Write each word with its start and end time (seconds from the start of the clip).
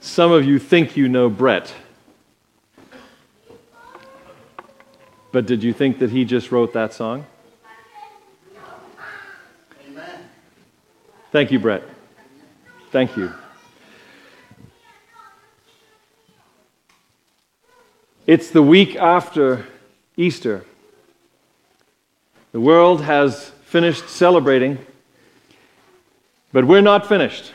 Some 0.00 0.30
of 0.30 0.44
you 0.44 0.58
think 0.58 0.96
you 0.96 1.08
know 1.08 1.28
Brett. 1.28 1.72
But 5.32 5.46
did 5.46 5.62
you 5.62 5.72
think 5.72 5.98
that 5.98 6.10
he 6.10 6.24
just 6.24 6.50
wrote 6.50 6.72
that 6.72 6.94
song? 6.94 7.26
Amen. 9.86 10.20
Thank 11.32 11.50
you, 11.50 11.58
Brett. 11.58 11.82
Thank 12.90 13.16
you. 13.16 13.32
It's 18.26 18.50
the 18.50 18.62
week 18.62 18.96
after 18.96 19.66
Easter. 20.16 20.64
The 22.52 22.60
world 22.60 23.02
has 23.02 23.50
finished 23.64 24.08
celebrating, 24.08 24.78
but 26.52 26.64
we're 26.64 26.80
not 26.80 27.06
finished. 27.06 27.52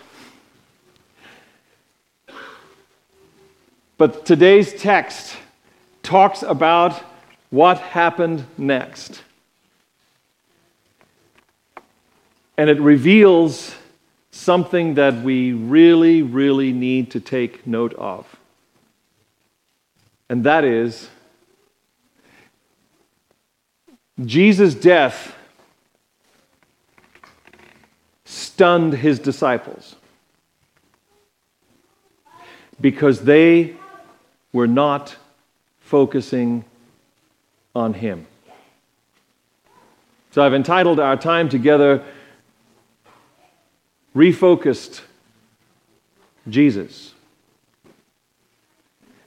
But 3.97 4.25
today's 4.25 4.73
text 4.73 5.35
talks 6.01 6.41
about 6.41 7.01
what 7.49 7.77
happened 7.77 8.45
next. 8.57 9.21
And 12.57 12.69
it 12.69 12.79
reveals 12.79 13.75
something 14.31 14.95
that 14.95 15.21
we 15.21 15.53
really, 15.53 16.21
really 16.23 16.73
need 16.73 17.11
to 17.11 17.19
take 17.19 17.67
note 17.67 17.93
of. 17.93 18.25
And 20.29 20.43
that 20.43 20.63
is 20.63 21.09
Jesus' 24.25 24.73
death 24.73 25.35
stunned 28.25 28.93
his 28.93 29.19
disciples 29.19 29.95
because 32.81 33.21
they 33.21 33.75
were 34.53 34.67
not 34.67 35.17
focusing 35.81 36.63
on 37.75 37.93
him. 37.93 38.25
So 40.31 40.41
I've 40.41 40.53
entitled 40.53 40.99
our 40.99 41.17
time 41.17 41.49
together 41.49 42.03
Refocused 44.15 45.01
Jesus. 46.47 47.13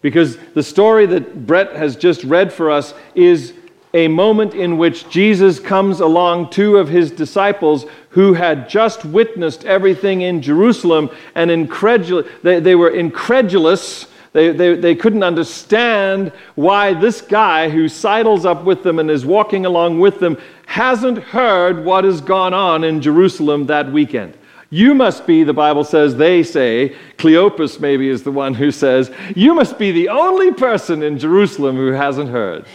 Because 0.00 0.36
the 0.54 0.62
story 0.62 1.06
that 1.06 1.46
Brett 1.46 1.74
has 1.74 1.96
just 1.96 2.22
read 2.22 2.52
for 2.52 2.70
us 2.70 2.94
is 3.14 3.52
a 3.94 4.08
moment 4.08 4.54
in 4.54 4.78
which 4.78 5.08
Jesus 5.08 5.58
comes 5.58 6.00
along 6.00 6.50
two 6.50 6.76
of 6.76 6.88
his 6.88 7.10
disciples 7.10 7.86
who 8.10 8.34
had 8.34 8.68
just 8.68 9.04
witnessed 9.04 9.64
everything 9.64 10.20
in 10.20 10.42
Jerusalem 10.42 11.10
and 11.34 11.50
incredul- 11.50 12.28
they, 12.42 12.60
they 12.60 12.74
were 12.74 12.90
incredulous. 12.90 14.06
They, 14.36 14.50
they, 14.50 14.74
they 14.74 14.94
couldn't 14.94 15.22
understand 15.22 16.30
why 16.56 16.92
this 16.92 17.22
guy 17.22 17.70
who 17.70 17.88
sidles 17.88 18.44
up 18.44 18.64
with 18.64 18.82
them 18.82 18.98
and 18.98 19.10
is 19.10 19.24
walking 19.24 19.64
along 19.64 19.98
with 19.98 20.20
them 20.20 20.36
hasn't 20.66 21.16
heard 21.16 21.82
what 21.82 22.04
has 22.04 22.20
gone 22.20 22.52
on 22.52 22.84
in 22.84 23.00
Jerusalem 23.00 23.64
that 23.68 23.90
weekend. 23.90 24.36
You 24.68 24.94
must 24.94 25.26
be, 25.26 25.42
the 25.42 25.54
Bible 25.54 25.84
says, 25.84 26.16
they 26.16 26.42
say, 26.42 26.94
Cleopas 27.16 27.80
maybe 27.80 28.10
is 28.10 28.24
the 28.24 28.30
one 28.30 28.52
who 28.52 28.70
says, 28.70 29.10
you 29.34 29.54
must 29.54 29.78
be 29.78 29.90
the 29.90 30.10
only 30.10 30.52
person 30.52 31.02
in 31.02 31.18
Jerusalem 31.18 31.76
who 31.76 31.92
hasn't 31.92 32.28
heard. 32.28 32.66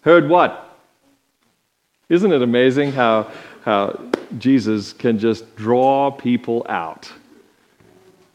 Heard 0.00 0.26
what? 0.30 0.78
Isn't 2.08 2.32
it 2.32 2.40
amazing 2.40 2.92
how, 2.92 3.30
how 3.66 4.00
Jesus 4.38 4.94
can 4.94 5.18
just 5.18 5.54
draw 5.54 6.10
people 6.10 6.64
out? 6.66 7.12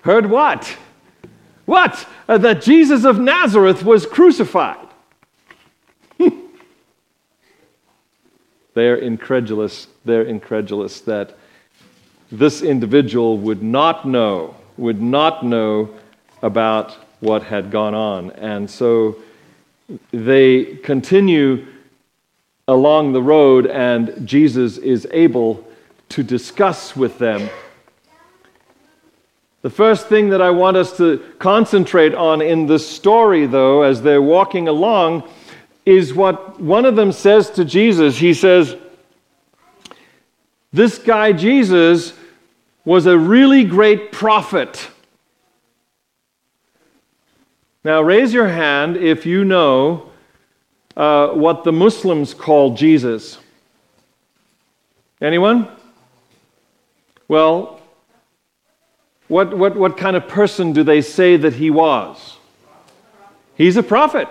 Heard 0.01 0.29
what? 0.29 0.77
What? 1.67 2.07
Uh, 2.29 2.37
that 2.37 2.61
Jesus 2.61 3.03
of 3.03 3.19
Nazareth 3.19 3.83
was 3.83 4.05
crucified. 4.05 4.87
they're 8.73 8.95
incredulous. 8.95 9.87
They're 10.05 10.23
incredulous 10.23 11.01
that 11.01 11.37
this 12.31 12.61
individual 12.61 13.37
would 13.39 13.61
not 13.61 14.07
know, 14.07 14.55
would 14.77 15.01
not 15.01 15.45
know 15.45 15.93
about 16.41 16.95
what 17.19 17.43
had 17.43 17.69
gone 17.69 17.93
on. 17.93 18.31
And 18.31 18.69
so 18.69 19.17
they 20.11 20.77
continue 20.83 21.67
along 22.69 23.11
the 23.11 23.21
road, 23.21 23.67
and 23.67 24.25
Jesus 24.25 24.77
is 24.77 25.05
able 25.11 25.67
to 26.09 26.23
discuss 26.23 26.95
with 26.95 27.17
them. 27.17 27.49
The 29.67 29.73
first 29.73 30.07
thing 30.07 30.29
that 30.29 30.41
I 30.41 30.49
want 30.49 30.77
us 30.77 30.95
to 30.95 31.21
concentrate 31.39 32.13
on 32.13 32.41
in 32.41 32.67
this 32.67 32.89
story, 32.89 33.45
though, 33.47 33.81
as 33.81 34.01
they're 34.01 34.21
walking 34.21 34.69
along, 34.69 35.27
is 35.85 36.13
what 36.13 36.57
one 36.57 36.85
of 36.85 36.95
them 36.95 37.11
says 37.11 37.49
to 37.49 37.65
Jesus. 37.65 38.17
He 38.17 38.33
says, 38.33 38.77
This 40.71 40.97
guy, 40.97 41.33
Jesus, 41.33 42.13
was 42.85 43.07
a 43.07 43.17
really 43.17 43.65
great 43.65 44.13
prophet. 44.13 44.89
Now, 47.83 48.01
raise 48.01 48.33
your 48.33 48.47
hand 48.47 48.95
if 48.95 49.25
you 49.25 49.43
know 49.43 50.11
uh, 50.95 51.31
what 51.31 51.65
the 51.65 51.73
Muslims 51.73 52.33
call 52.33 52.73
Jesus. 52.73 53.37
Anyone? 55.19 55.67
Well, 57.27 57.77
what, 59.27 59.57
what, 59.57 59.75
what 59.75 59.97
kind 59.97 60.15
of 60.15 60.27
person 60.27 60.73
do 60.73 60.83
they 60.83 61.01
say 61.01 61.37
that 61.37 61.55
he 61.55 61.69
was? 61.69 62.37
He's 63.55 63.75
a 63.75 63.83
prophet. 63.83 64.27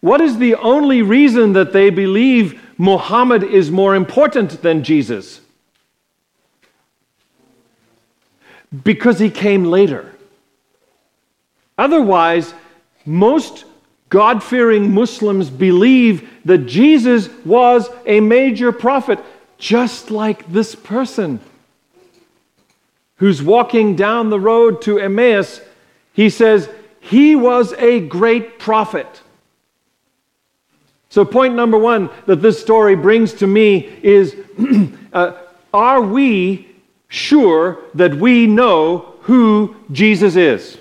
What 0.00 0.20
is 0.20 0.38
the 0.38 0.56
only 0.56 1.02
reason 1.02 1.52
that 1.52 1.72
they 1.72 1.90
believe 1.90 2.60
Muhammad 2.76 3.42
is 3.42 3.70
more 3.70 3.94
important 3.94 4.62
than 4.62 4.82
Jesus? 4.82 5.40
Because 8.82 9.18
he 9.18 9.30
came 9.30 9.64
later. 9.64 10.12
Otherwise, 11.78 12.52
most 13.06 13.64
God 14.08 14.42
fearing 14.42 14.92
Muslims 14.92 15.50
believe 15.50 16.28
that 16.44 16.66
Jesus 16.66 17.28
was 17.44 17.88
a 18.06 18.20
major 18.20 18.72
prophet, 18.72 19.18
just 19.58 20.10
like 20.10 20.50
this 20.50 20.74
person 20.74 21.40
who's 23.16 23.42
walking 23.42 23.96
down 23.96 24.30
the 24.30 24.40
road 24.40 24.82
to 24.82 24.98
Emmaus. 24.98 25.60
He 26.12 26.30
says, 26.30 26.68
He 27.00 27.36
was 27.36 27.72
a 27.74 28.00
great 28.00 28.58
prophet. 28.58 29.22
So, 31.10 31.24
point 31.24 31.54
number 31.54 31.78
one 31.78 32.10
that 32.26 32.42
this 32.42 32.60
story 32.60 32.96
brings 32.96 33.34
to 33.34 33.46
me 33.46 33.98
is 34.02 34.36
uh, 35.12 35.32
Are 35.72 36.02
we 36.02 36.68
sure 37.08 37.78
that 37.94 38.14
we 38.14 38.46
know 38.46 39.14
who 39.20 39.76
Jesus 39.92 40.36
is? 40.36 40.78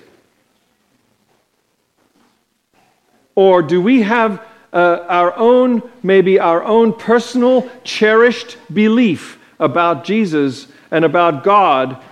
Or 3.36 3.62
do 3.62 3.82
we 3.82 4.02
have 4.02 4.44
uh, 4.72 5.06
our 5.08 5.36
own, 5.38 5.84
maybe 6.02 6.40
our 6.40 6.64
own 6.64 6.94
personal, 6.94 7.70
cherished 7.84 8.58
belief 8.74 9.40
about 9.60 10.04
Jesus 10.04 10.68
and 10.92 11.06
about 11.06 11.44
God 11.44 12.04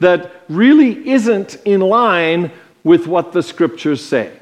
that 0.00 0.32
really 0.48 1.08
isn't 1.08 1.54
in 1.64 1.80
line 1.80 2.50
with 2.82 3.06
what 3.06 3.32
the 3.32 3.42
scriptures 3.42 4.04
say? 4.04 4.32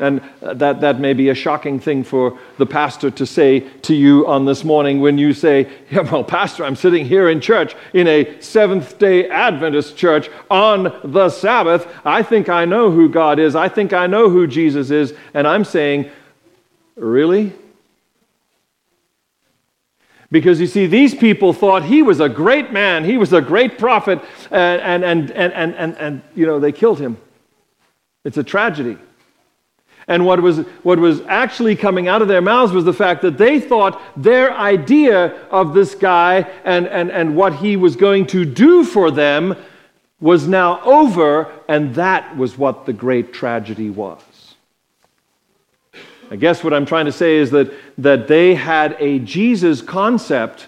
And 0.00 0.22
uh, 0.42 0.54
that, 0.54 0.80
that 0.80 1.00
may 1.00 1.12
be 1.12 1.28
a 1.28 1.34
shocking 1.34 1.80
thing 1.80 2.04
for 2.04 2.38
the 2.56 2.66
pastor 2.66 3.10
to 3.10 3.26
say 3.26 3.60
to 3.60 3.94
you 3.94 4.26
on 4.26 4.44
this 4.44 4.62
morning 4.62 5.00
when 5.00 5.18
you 5.18 5.32
say, 5.32 5.68
yeah, 5.90 6.00
Well, 6.00 6.22
Pastor, 6.22 6.64
I'm 6.64 6.76
sitting 6.76 7.04
here 7.04 7.28
in 7.28 7.40
church 7.40 7.74
in 7.92 8.06
a 8.06 8.40
Seventh 8.40 8.98
day 8.98 9.28
Adventist 9.28 9.96
church 9.96 10.30
on 10.50 10.96
the 11.04 11.28
Sabbath. 11.30 11.92
I 12.04 12.22
think 12.22 12.48
I 12.48 12.64
know 12.64 12.90
who 12.90 13.08
God 13.08 13.38
is. 13.38 13.56
I 13.56 13.68
think 13.68 13.92
I 13.92 14.06
know 14.06 14.30
who 14.30 14.46
Jesus 14.46 14.90
is. 14.90 15.14
And 15.34 15.46
I'm 15.46 15.64
saying, 15.64 16.10
Really? 16.96 17.52
Because 20.30 20.60
you 20.60 20.66
see, 20.66 20.86
these 20.86 21.14
people 21.14 21.52
thought 21.52 21.84
he 21.84 22.02
was 22.02 22.20
a 22.20 22.28
great 22.28 22.70
man, 22.70 23.04
he 23.04 23.16
was 23.16 23.32
a 23.32 23.40
great 23.40 23.78
prophet, 23.78 24.20
and, 24.50 25.02
and, 25.02 25.30
and, 25.30 25.52
and, 25.52 25.74
and, 25.74 25.96
and, 25.96 26.22
you 26.34 26.44
know, 26.44 26.60
they 26.60 26.72
killed 26.72 27.00
him. 27.00 27.16
It's 28.24 28.36
a 28.36 28.44
tragedy. 28.44 28.98
And 30.06 30.24
what 30.24 30.42
was, 30.42 30.58
what 30.82 30.98
was 30.98 31.20
actually 31.28 31.76
coming 31.76 32.08
out 32.08 32.22
of 32.22 32.28
their 32.28 32.40
mouths 32.40 32.72
was 32.72 32.84
the 32.84 32.94
fact 32.94 33.22
that 33.22 33.36
they 33.36 33.60
thought 33.60 34.00
their 34.16 34.52
idea 34.52 35.46
of 35.50 35.74
this 35.74 35.94
guy 35.94 36.50
and, 36.64 36.86
and, 36.88 37.10
and 37.10 37.36
what 37.36 37.54
he 37.54 37.76
was 37.76 37.96
going 37.96 38.26
to 38.28 38.44
do 38.44 38.84
for 38.84 39.10
them 39.10 39.54
was 40.20 40.48
now 40.48 40.80
over, 40.82 41.52
and 41.68 41.94
that 41.94 42.36
was 42.36 42.58
what 42.58 42.86
the 42.86 42.92
great 42.92 43.32
tragedy 43.32 43.90
was. 43.90 44.20
I 46.30 46.36
guess 46.36 46.62
what 46.62 46.74
I'm 46.74 46.86
trying 46.86 47.06
to 47.06 47.12
say 47.12 47.36
is 47.36 47.50
that, 47.52 47.72
that 47.98 48.28
they 48.28 48.54
had 48.54 48.96
a 48.98 49.18
Jesus 49.20 49.80
concept 49.80 50.66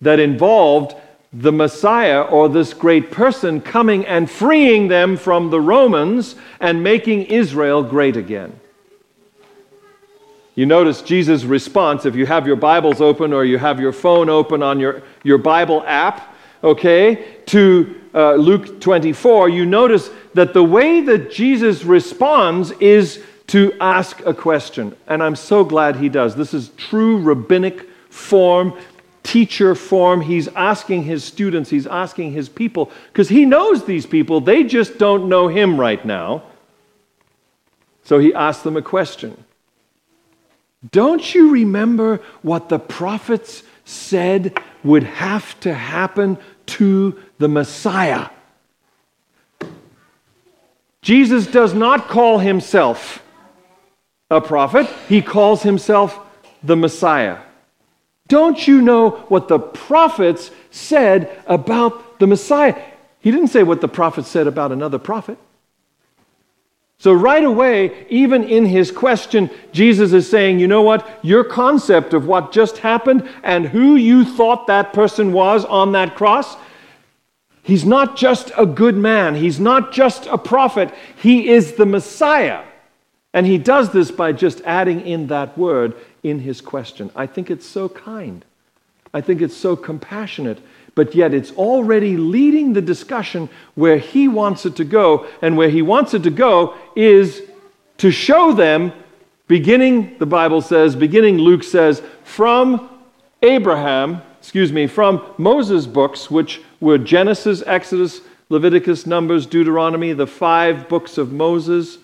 that 0.00 0.20
involved 0.20 0.94
the 1.32 1.52
Messiah 1.52 2.22
or 2.22 2.48
this 2.48 2.74
great 2.74 3.10
person 3.10 3.60
coming 3.60 4.04
and 4.04 4.30
freeing 4.30 4.88
them 4.88 5.16
from 5.16 5.48
the 5.48 5.60
Romans 5.60 6.34
and 6.60 6.82
making 6.82 7.22
Israel 7.24 7.82
great 7.82 8.16
again. 8.16 8.58
You 10.54 10.66
notice 10.66 11.00
Jesus' 11.00 11.44
response 11.44 12.04
if 12.04 12.14
you 12.14 12.26
have 12.26 12.46
your 12.46 12.56
Bibles 12.56 13.00
open 13.00 13.32
or 13.32 13.46
you 13.46 13.56
have 13.56 13.80
your 13.80 13.92
phone 13.92 14.28
open 14.28 14.62
on 14.62 14.78
your, 14.78 15.02
your 15.22 15.38
Bible 15.38 15.82
app, 15.86 16.34
okay, 16.62 17.38
to 17.46 17.98
uh, 18.14 18.34
Luke 18.34 18.78
24, 18.78 19.48
you 19.48 19.64
notice 19.64 20.10
that 20.34 20.52
the 20.52 20.62
way 20.62 21.00
that 21.00 21.30
Jesus 21.30 21.84
responds 21.84 22.72
is 22.72 23.22
to 23.52 23.70
ask 23.82 24.24
a 24.24 24.32
question. 24.32 24.96
And 25.06 25.22
I'm 25.22 25.36
so 25.36 25.62
glad 25.62 25.96
he 25.96 26.08
does. 26.08 26.34
This 26.34 26.54
is 26.54 26.70
true 26.78 27.18
rabbinic 27.18 27.86
form, 28.08 28.72
teacher 29.22 29.74
form. 29.74 30.22
He's 30.22 30.48
asking 30.48 31.02
his 31.02 31.22
students, 31.22 31.68
he's 31.68 31.86
asking 31.86 32.32
his 32.32 32.48
people, 32.48 32.90
because 33.12 33.28
he 33.28 33.44
knows 33.44 33.84
these 33.84 34.06
people. 34.06 34.40
They 34.40 34.64
just 34.64 34.96
don't 34.96 35.28
know 35.28 35.48
him 35.48 35.78
right 35.78 36.02
now. 36.02 36.44
So 38.04 38.18
he 38.18 38.32
asks 38.32 38.62
them 38.62 38.78
a 38.78 38.82
question. 38.82 39.44
Don't 40.90 41.34
you 41.34 41.50
remember 41.50 42.22
what 42.40 42.70
the 42.70 42.78
prophets 42.78 43.64
said 43.84 44.58
would 44.82 45.02
have 45.02 45.60
to 45.60 45.74
happen 45.74 46.38
to 46.68 47.20
the 47.36 47.48
Messiah? 47.48 48.30
Jesus 51.02 51.46
does 51.46 51.74
not 51.74 52.08
call 52.08 52.38
himself 52.38 53.21
a 54.32 54.40
prophet, 54.40 54.88
he 55.08 55.22
calls 55.22 55.62
himself 55.62 56.18
the 56.62 56.76
Messiah. 56.76 57.38
Don't 58.28 58.66
you 58.66 58.80
know 58.80 59.10
what 59.28 59.48
the 59.48 59.58
prophets 59.58 60.50
said 60.70 61.30
about 61.46 62.18
the 62.18 62.26
Messiah? 62.26 62.80
He 63.20 63.30
didn't 63.30 63.48
say 63.48 63.62
what 63.62 63.80
the 63.80 63.88
prophets 63.88 64.28
said 64.28 64.46
about 64.46 64.72
another 64.72 64.98
prophet. 64.98 65.38
So, 66.98 67.12
right 67.12 67.42
away, 67.42 68.06
even 68.10 68.44
in 68.44 68.64
his 68.64 68.92
question, 68.92 69.50
Jesus 69.72 70.12
is 70.12 70.30
saying, 70.30 70.60
you 70.60 70.68
know 70.68 70.82
what? 70.82 71.18
Your 71.22 71.42
concept 71.42 72.14
of 72.14 72.26
what 72.26 72.52
just 72.52 72.78
happened 72.78 73.28
and 73.42 73.66
who 73.66 73.96
you 73.96 74.24
thought 74.24 74.68
that 74.68 74.92
person 74.92 75.32
was 75.32 75.64
on 75.64 75.92
that 75.92 76.14
cross, 76.14 76.56
he's 77.64 77.84
not 77.84 78.16
just 78.16 78.52
a 78.56 78.64
good 78.64 78.96
man. 78.96 79.34
He's 79.34 79.58
not 79.58 79.92
just 79.92 80.26
a 80.26 80.38
prophet. 80.38 80.94
He 81.16 81.48
is 81.48 81.72
the 81.72 81.86
Messiah. 81.86 82.62
And 83.34 83.46
he 83.46 83.58
does 83.58 83.92
this 83.92 84.10
by 84.10 84.32
just 84.32 84.60
adding 84.62 85.06
in 85.06 85.28
that 85.28 85.56
word 85.56 85.94
in 86.22 86.40
his 86.40 86.60
question. 86.60 87.10
I 87.16 87.26
think 87.26 87.50
it's 87.50 87.66
so 87.66 87.88
kind. 87.88 88.44
I 89.14 89.20
think 89.20 89.40
it's 89.40 89.56
so 89.56 89.76
compassionate 89.76 90.58
but 90.94 91.14
yet 91.14 91.32
it's 91.32 91.52
already 91.52 92.16
leading 92.16 92.72
the 92.72 92.82
discussion 92.82 93.48
where 93.74 93.98
he 93.98 94.28
wants 94.28 94.66
it 94.66 94.76
to 94.76 94.84
go. 94.84 95.26
And 95.40 95.56
where 95.56 95.70
he 95.70 95.82
wants 95.82 96.14
it 96.14 96.22
to 96.24 96.30
go 96.30 96.74
is 96.94 97.42
to 97.98 98.10
show 98.10 98.52
them, 98.52 98.92
beginning, 99.48 100.18
the 100.18 100.26
Bible 100.26 100.60
says, 100.60 100.94
beginning, 100.94 101.38
Luke 101.38 101.64
says, 101.64 102.02
from 102.24 102.90
Abraham, 103.42 104.22
excuse 104.38 104.72
me, 104.72 104.86
from 104.86 105.24
Moses' 105.38 105.86
books, 105.86 106.30
which 106.30 106.60
were 106.80 106.98
Genesis, 106.98 107.62
Exodus, 107.66 108.20
Leviticus, 108.50 109.06
Numbers, 109.06 109.46
Deuteronomy, 109.46 110.12
the 110.12 110.26
five 110.26 110.88
books 110.88 111.16
of 111.16 111.32
Moses, 111.32 111.98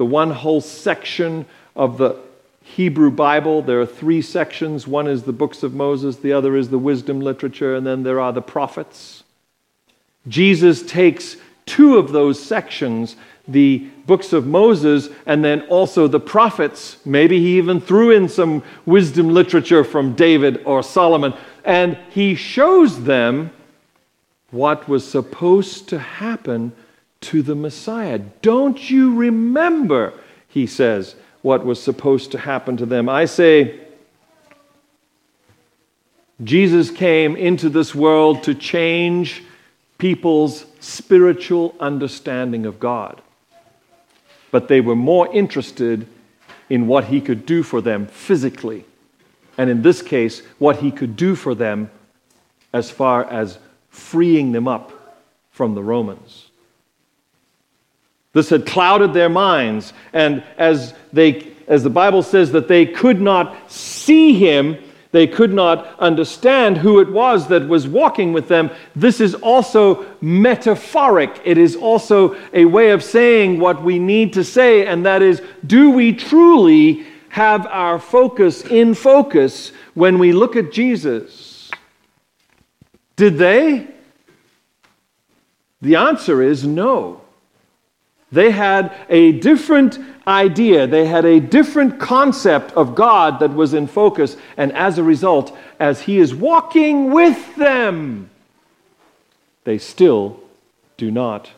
the 0.00 0.06
one 0.06 0.30
whole 0.30 0.62
section 0.62 1.44
of 1.76 1.98
the 1.98 2.16
Hebrew 2.62 3.10
Bible, 3.10 3.60
there 3.60 3.82
are 3.82 3.86
three 3.86 4.22
sections. 4.22 4.86
One 4.86 5.06
is 5.06 5.24
the 5.24 5.32
books 5.34 5.62
of 5.62 5.74
Moses, 5.74 6.16
the 6.16 6.32
other 6.32 6.56
is 6.56 6.70
the 6.70 6.78
wisdom 6.78 7.20
literature, 7.20 7.76
and 7.76 7.86
then 7.86 8.02
there 8.02 8.18
are 8.18 8.32
the 8.32 8.40
prophets. 8.40 9.24
Jesus 10.26 10.80
takes 10.80 11.36
two 11.66 11.98
of 11.98 12.12
those 12.12 12.42
sections, 12.42 13.16
the 13.46 13.90
books 14.06 14.32
of 14.32 14.46
Moses 14.46 15.10
and 15.26 15.44
then 15.44 15.60
also 15.68 16.08
the 16.08 16.18
prophets. 16.18 16.96
Maybe 17.04 17.38
he 17.38 17.58
even 17.58 17.78
threw 17.78 18.10
in 18.10 18.26
some 18.26 18.62
wisdom 18.86 19.28
literature 19.28 19.84
from 19.84 20.14
David 20.14 20.62
or 20.64 20.82
Solomon, 20.82 21.34
and 21.62 21.98
he 22.08 22.34
shows 22.36 23.04
them 23.04 23.50
what 24.50 24.88
was 24.88 25.06
supposed 25.06 25.90
to 25.90 25.98
happen 25.98 26.72
to 27.22 27.42
the 27.42 27.54
Messiah. 27.54 28.18
Don't 28.18 28.90
you 28.90 29.14
remember, 29.14 30.14
he 30.48 30.66
says, 30.66 31.16
what 31.42 31.64
was 31.64 31.82
supposed 31.82 32.32
to 32.32 32.38
happen 32.38 32.76
to 32.76 32.86
them. 32.86 33.08
I 33.08 33.24
say, 33.24 33.80
Jesus 36.42 36.90
came 36.90 37.36
into 37.36 37.68
this 37.68 37.94
world 37.94 38.42
to 38.44 38.54
change 38.54 39.42
people's 39.98 40.64
spiritual 40.80 41.74
understanding 41.78 42.64
of 42.66 42.80
God. 42.80 43.20
But 44.50 44.68
they 44.68 44.80
were 44.80 44.96
more 44.96 45.32
interested 45.32 46.06
in 46.68 46.86
what 46.86 47.04
he 47.04 47.20
could 47.20 47.44
do 47.44 47.62
for 47.62 47.80
them 47.80 48.06
physically. 48.06 48.84
And 49.58 49.68
in 49.68 49.82
this 49.82 50.00
case, 50.00 50.40
what 50.58 50.78
he 50.78 50.90
could 50.90 51.16
do 51.16 51.34
for 51.34 51.54
them 51.54 51.90
as 52.72 52.90
far 52.90 53.24
as 53.24 53.58
freeing 53.90 54.52
them 54.52 54.66
up 54.66 54.92
from 55.50 55.74
the 55.74 55.82
Romans. 55.82 56.49
This 58.32 58.50
had 58.50 58.66
clouded 58.66 59.12
their 59.12 59.28
minds, 59.28 59.92
and 60.12 60.44
as, 60.56 60.94
they, 61.12 61.52
as 61.66 61.82
the 61.82 61.90
Bible 61.90 62.22
says 62.22 62.52
that 62.52 62.68
they 62.68 62.86
could 62.86 63.20
not 63.20 63.70
see 63.70 64.34
him, 64.34 64.78
they 65.12 65.26
could 65.26 65.52
not 65.52 65.98
understand 65.98 66.78
who 66.78 67.00
it 67.00 67.10
was 67.10 67.48
that 67.48 67.66
was 67.66 67.88
walking 67.88 68.32
with 68.32 68.46
them. 68.46 68.70
This 68.94 69.20
is 69.20 69.34
also 69.34 70.06
metaphoric. 70.20 71.40
It 71.44 71.58
is 71.58 71.74
also 71.74 72.36
a 72.52 72.64
way 72.64 72.90
of 72.90 73.02
saying 73.02 73.58
what 73.58 73.82
we 73.82 73.98
need 73.98 74.32
to 74.34 74.44
say, 74.44 74.86
and 74.86 75.04
that 75.06 75.22
is 75.22 75.42
do 75.66 75.90
we 75.90 76.12
truly 76.12 77.04
have 77.30 77.66
our 77.66 77.98
focus 77.98 78.64
in 78.64 78.94
focus 78.94 79.72
when 79.94 80.18
we 80.18 80.32
look 80.32 80.54
at 80.54 80.70
Jesus? 80.70 81.70
Did 83.16 83.38
they? 83.38 83.88
The 85.82 85.96
answer 85.96 86.42
is 86.42 86.64
no. 86.64 87.19
They 88.32 88.50
had 88.50 88.92
a 89.08 89.32
different 89.32 89.98
idea. 90.26 90.86
They 90.86 91.06
had 91.06 91.24
a 91.24 91.40
different 91.40 91.98
concept 91.98 92.72
of 92.72 92.94
God 92.94 93.40
that 93.40 93.52
was 93.52 93.74
in 93.74 93.86
focus. 93.86 94.36
And 94.56 94.72
as 94.72 94.98
a 94.98 95.02
result, 95.02 95.56
as 95.80 96.02
He 96.02 96.18
is 96.18 96.34
walking 96.34 97.10
with 97.10 97.56
them, 97.56 98.30
they 99.64 99.78
still 99.78 100.40
do 100.96 101.10
not 101.10 101.50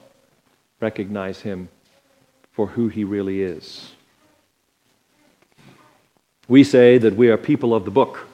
recognize 0.80 1.40
Him 1.40 1.68
for 2.52 2.68
who 2.68 2.88
He 2.88 3.04
really 3.04 3.42
is. 3.42 3.92
We 6.48 6.64
say 6.64 6.98
that 6.98 7.16
we 7.16 7.28
are 7.28 7.36
people 7.36 7.74
of 7.74 7.84
the 7.84 7.90
book. 7.90 8.26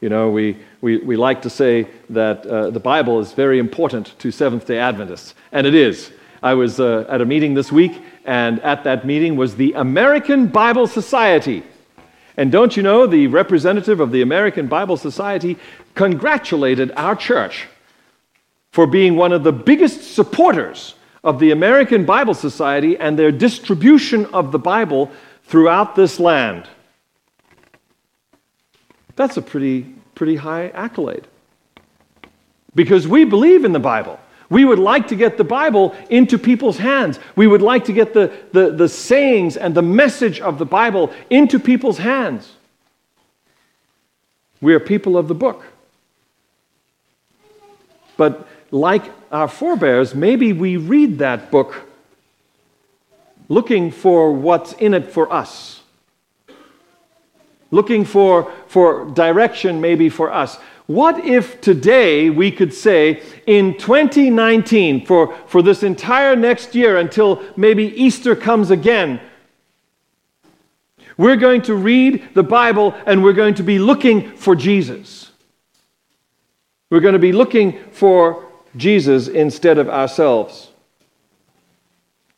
You 0.00 0.08
know, 0.08 0.30
we, 0.30 0.56
we, 0.80 0.98
we 0.98 1.16
like 1.16 1.42
to 1.42 1.50
say 1.50 1.88
that 2.10 2.46
uh, 2.46 2.70
the 2.70 2.80
Bible 2.80 3.18
is 3.20 3.32
very 3.32 3.58
important 3.58 4.16
to 4.20 4.30
Seventh 4.30 4.66
day 4.66 4.78
Adventists, 4.78 5.34
and 5.50 5.66
it 5.66 5.74
is. 5.74 6.12
I 6.42 6.54
was 6.54 6.78
uh, 6.78 7.04
at 7.08 7.20
a 7.20 7.24
meeting 7.24 7.54
this 7.54 7.72
week, 7.72 8.00
and 8.24 8.60
at 8.60 8.84
that 8.84 9.04
meeting 9.04 9.36
was 9.36 9.56
the 9.56 9.72
American 9.72 10.46
Bible 10.46 10.86
Society. 10.86 11.62
And 12.36 12.52
don't 12.52 12.76
you 12.76 12.82
know, 12.82 13.06
the 13.06 13.26
representative 13.26 13.98
of 13.98 14.12
the 14.12 14.22
American 14.22 14.68
Bible 14.68 14.96
Society 14.96 15.58
congratulated 15.94 16.92
our 16.96 17.16
church 17.16 17.66
for 18.70 18.86
being 18.86 19.16
one 19.16 19.32
of 19.32 19.42
the 19.42 19.52
biggest 19.52 20.14
supporters 20.14 20.94
of 21.24 21.40
the 21.40 21.50
American 21.50 22.04
Bible 22.04 22.34
Society 22.34 22.96
and 22.96 23.18
their 23.18 23.32
distribution 23.32 24.26
of 24.26 24.52
the 24.52 24.58
Bible 24.58 25.10
throughout 25.44 25.96
this 25.96 26.20
land. 26.20 26.68
That's 29.16 29.36
a 29.36 29.42
pretty, 29.42 29.94
pretty 30.14 30.36
high 30.36 30.68
accolade. 30.68 31.26
Because 32.74 33.08
we 33.08 33.24
believe 33.24 33.64
in 33.64 33.72
the 33.72 33.80
Bible. 33.80 34.20
We 34.50 34.64
would 34.64 34.78
like 34.78 35.08
to 35.08 35.16
get 35.16 35.36
the 35.36 35.44
Bible 35.44 35.94
into 36.08 36.38
people's 36.38 36.78
hands. 36.78 37.18
We 37.36 37.46
would 37.46 37.60
like 37.60 37.84
to 37.84 37.92
get 37.92 38.14
the, 38.14 38.32
the, 38.52 38.70
the 38.70 38.88
sayings 38.88 39.56
and 39.56 39.74
the 39.74 39.82
message 39.82 40.40
of 40.40 40.58
the 40.58 40.64
Bible 40.64 41.12
into 41.28 41.58
people's 41.58 41.98
hands. 41.98 42.52
We 44.60 44.74
are 44.74 44.80
people 44.80 45.16
of 45.16 45.28
the 45.28 45.34
book. 45.34 45.64
But 48.16 48.48
like 48.70 49.04
our 49.30 49.48
forebears, 49.48 50.14
maybe 50.14 50.52
we 50.52 50.76
read 50.76 51.18
that 51.18 51.50
book 51.50 51.88
looking 53.48 53.90
for 53.90 54.32
what's 54.32 54.72
in 54.74 54.94
it 54.94 55.10
for 55.10 55.32
us, 55.32 55.82
looking 57.70 58.04
for, 58.04 58.52
for 58.66 59.10
direction 59.10 59.80
maybe 59.80 60.08
for 60.08 60.32
us. 60.32 60.58
What 60.88 61.22
if 61.22 61.60
today 61.60 62.30
we 62.30 62.50
could 62.50 62.72
say, 62.72 63.22
in 63.46 63.76
2019, 63.76 65.04
for, 65.04 65.34
for 65.46 65.60
this 65.60 65.82
entire 65.82 66.34
next 66.34 66.74
year 66.74 66.96
until 66.96 67.42
maybe 67.58 67.84
Easter 68.02 68.34
comes 68.34 68.70
again, 68.70 69.20
we're 71.18 71.36
going 71.36 71.60
to 71.62 71.74
read 71.74 72.30
the 72.32 72.42
Bible 72.42 72.94
and 73.04 73.22
we're 73.22 73.34
going 73.34 73.52
to 73.56 73.62
be 73.62 73.78
looking 73.78 74.34
for 74.34 74.56
Jesus? 74.56 75.30
We're 76.88 77.00
going 77.00 77.12
to 77.12 77.18
be 77.18 77.32
looking 77.32 77.78
for 77.90 78.48
Jesus 78.74 79.28
instead 79.28 79.76
of 79.76 79.90
ourselves. 79.90 80.70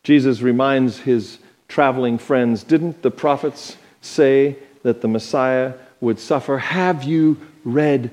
Jesus 0.02 0.42
reminds 0.42 0.98
his 0.98 1.38
traveling 1.68 2.18
friends 2.18 2.64
Didn't 2.64 3.02
the 3.02 3.12
prophets 3.12 3.76
say 4.00 4.56
that 4.82 5.02
the 5.02 5.08
Messiah 5.08 5.74
would 6.00 6.18
suffer? 6.18 6.58
Have 6.58 7.04
you 7.04 7.36
read 7.62 8.10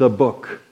the 0.00 0.08
book? 0.08 0.62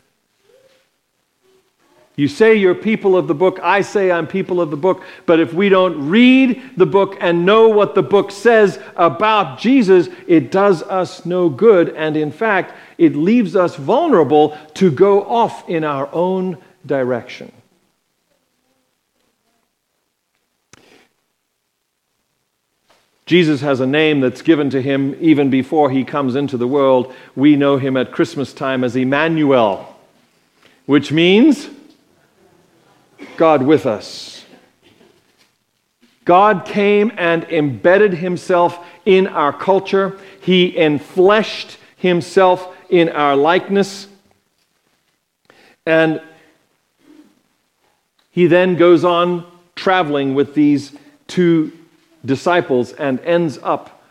You 2.17 2.27
say 2.27 2.57
you're 2.57 2.75
people 2.75 3.17
of 3.17 3.29
the 3.29 3.35
book. 3.35 3.61
I 3.63 3.83
say 3.83 4.11
I'm 4.11 4.27
people 4.27 4.61
of 4.61 4.71
the 4.71 4.77
book. 4.77 5.05
But 5.27 5.39
if 5.39 5.53
we 5.53 5.69
don't 5.69 6.09
read 6.09 6.63
the 6.77 6.87
book 6.87 7.17
and 7.21 7.47
know 7.47 7.69
what 7.69 7.95
the 7.95 8.03
book 8.03 8.33
says 8.33 8.81
about 8.97 9.61
Jesus, 9.61 10.09
it 10.27 10.51
does 10.51 10.83
us 10.83 11.25
no 11.27 11.49
good. 11.49 11.91
And 11.91 12.17
in 12.17 12.33
fact, 12.33 12.75
it 12.97 13.15
leaves 13.15 13.55
us 13.55 13.77
vulnerable 13.77 14.59
to 14.75 14.91
go 14.91 15.23
off 15.23 15.69
in 15.69 15.85
our 15.85 16.09
own 16.13 16.57
direction. 16.87 17.53
Jesus 23.29 23.61
has 23.61 23.81
a 23.81 23.87
name 23.87 24.21
that's 24.21 24.41
given 24.41 24.71
to 24.71 24.81
him 24.81 25.15
even 25.21 25.51
before 25.51 25.91
he 25.91 26.03
comes 26.03 26.35
into 26.35 26.57
the 26.57 26.67
world. 26.67 27.15
We 27.37 27.57
know 27.57 27.77
him 27.77 27.95
at 27.99 28.11
Christmas 28.11 28.55
time 28.55 28.83
as 28.83 28.97
Emmanuel, 28.97 29.95
which 30.87 31.13
means 31.13 31.69
God 33.37 33.63
with 33.63 33.85
us. 33.85 34.47
God 36.25 36.65
came 36.65 37.13
and 37.19 37.45
embedded 37.45 38.15
himself 38.15 38.83
in 39.05 39.27
our 39.27 39.53
culture. 39.53 40.19
He 40.41 40.73
enfleshed 40.73 41.77
himself 41.97 42.75
in 42.89 43.11
our 43.11 43.37
likeness. 43.37 44.07
And 45.85 46.23
he 48.31 48.47
then 48.47 48.77
goes 48.77 49.05
on 49.05 49.45
traveling 49.77 50.35
with 50.35 50.55
these 50.55 50.93
two 51.27 51.73
disciples 52.25 52.93
and 52.93 53.21
ends 53.21 53.59
up 53.63 54.03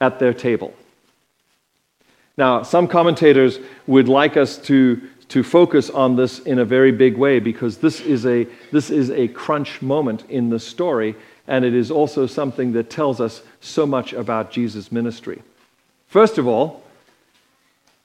at 0.00 0.18
their 0.18 0.34
table. 0.34 0.74
Now, 2.36 2.62
some 2.62 2.86
commentators 2.86 3.58
would 3.86 4.08
like 4.08 4.36
us 4.36 4.58
to, 4.58 5.00
to 5.28 5.42
focus 5.42 5.88
on 5.88 6.16
this 6.16 6.40
in 6.40 6.58
a 6.58 6.64
very 6.64 6.92
big 6.92 7.16
way 7.16 7.40
because 7.40 7.78
this 7.78 8.00
is, 8.00 8.26
a, 8.26 8.46
this 8.72 8.90
is 8.90 9.10
a 9.10 9.28
crunch 9.28 9.80
moment 9.80 10.24
in 10.28 10.50
the 10.50 10.60
story, 10.60 11.16
and 11.46 11.64
it 11.64 11.74
is 11.74 11.90
also 11.90 12.26
something 12.26 12.72
that 12.72 12.90
tells 12.90 13.20
us 13.20 13.42
so 13.60 13.86
much 13.86 14.12
about 14.12 14.50
Jesus' 14.50 14.92
ministry. 14.92 15.42
First 16.08 16.36
of 16.36 16.46
all, 16.46 16.82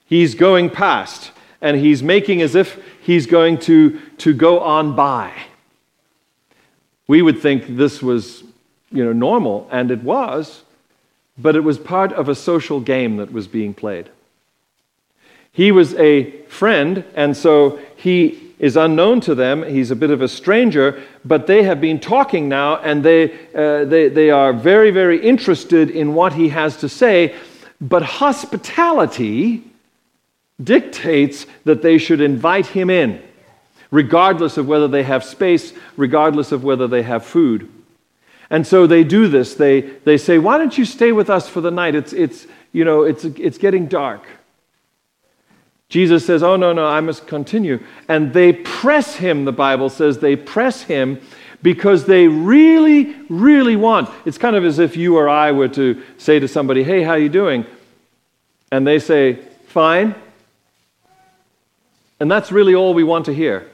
he's 0.06 0.34
going 0.34 0.70
past 0.70 1.32
and 1.60 1.76
he's 1.76 2.02
making 2.02 2.42
as 2.42 2.54
if 2.54 2.82
he's 3.02 3.26
going 3.26 3.58
to, 3.58 4.00
to 4.18 4.32
go 4.34 4.60
on 4.60 4.96
by. 4.96 5.32
We 7.06 7.22
would 7.22 7.40
think 7.40 7.76
this 7.76 8.02
was 8.02 8.42
you 8.92 9.04
know, 9.04 9.12
normal, 9.12 9.68
and 9.70 9.90
it 9.90 10.02
was, 10.02 10.62
but 11.38 11.56
it 11.56 11.60
was 11.64 11.78
part 11.78 12.12
of 12.12 12.28
a 12.28 12.34
social 12.34 12.80
game 12.80 13.16
that 13.16 13.32
was 13.32 13.46
being 13.46 13.74
played. 13.74 14.08
He 15.52 15.70
was 15.70 15.94
a 15.94 16.30
friend, 16.42 17.04
and 17.14 17.36
so 17.36 17.78
he 17.96 18.52
is 18.58 18.76
unknown 18.76 19.20
to 19.20 19.34
them. 19.34 19.62
He's 19.64 19.90
a 19.90 19.96
bit 19.96 20.10
of 20.10 20.22
a 20.22 20.28
stranger, 20.28 21.02
but 21.24 21.46
they 21.46 21.64
have 21.64 21.80
been 21.80 21.98
talking 21.98 22.48
now, 22.48 22.76
and 22.76 23.02
they, 23.02 23.32
uh, 23.54 23.84
they, 23.84 24.08
they 24.08 24.30
are 24.30 24.52
very, 24.52 24.90
very 24.90 25.20
interested 25.20 25.90
in 25.90 26.14
what 26.14 26.32
he 26.32 26.48
has 26.50 26.76
to 26.78 26.88
say. 26.88 27.34
But 27.80 28.02
hospitality 28.02 29.64
dictates 30.62 31.46
that 31.64 31.82
they 31.82 31.98
should 31.98 32.20
invite 32.20 32.66
him 32.66 32.88
in, 32.88 33.20
regardless 33.90 34.56
of 34.56 34.68
whether 34.68 34.86
they 34.88 35.02
have 35.02 35.24
space, 35.24 35.72
regardless 35.96 36.52
of 36.52 36.62
whether 36.62 36.86
they 36.86 37.02
have 37.02 37.26
food. 37.26 37.68
And 38.52 38.66
so 38.66 38.86
they 38.86 39.02
do 39.02 39.28
this. 39.28 39.54
They, 39.54 39.80
they 39.80 40.18
say, 40.18 40.38
Why 40.38 40.58
don't 40.58 40.76
you 40.76 40.84
stay 40.84 41.10
with 41.10 41.30
us 41.30 41.48
for 41.48 41.62
the 41.62 41.70
night? 41.70 41.94
It's, 41.94 42.12
it's, 42.12 42.46
you 42.70 42.84
know, 42.84 43.02
it's, 43.02 43.24
it's 43.24 43.56
getting 43.56 43.86
dark. 43.86 44.22
Jesus 45.88 46.26
says, 46.26 46.42
Oh, 46.42 46.56
no, 46.56 46.74
no, 46.74 46.84
I 46.84 47.00
must 47.00 47.26
continue. 47.26 47.80
And 48.08 48.34
they 48.34 48.52
press 48.52 49.16
him, 49.16 49.46
the 49.46 49.52
Bible 49.52 49.88
says, 49.88 50.18
they 50.18 50.36
press 50.36 50.82
him 50.82 51.18
because 51.62 52.04
they 52.04 52.28
really, 52.28 53.16
really 53.30 53.74
want. 53.74 54.10
It's 54.26 54.38
kind 54.38 54.54
of 54.54 54.66
as 54.66 54.78
if 54.78 54.98
you 54.98 55.16
or 55.16 55.30
I 55.30 55.52
were 55.52 55.68
to 55.68 56.02
say 56.18 56.38
to 56.38 56.46
somebody, 56.46 56.84
Hey, 56.84 57.02
how 57.02 57.14
you 57.14 57.30
doing? 57.30 57.64
And 58.70 58.86
they 58.86 58.98
say, 58.98 59.38
Fine. 59.68 60.14
And 62.20 62.30
that's 62.30 62.52
really 62.52 62.74
all 62.74 62.92
we 62.92 63.02
want 63.02 63.24
to 63.26 63.34
hear. 63.34 63.71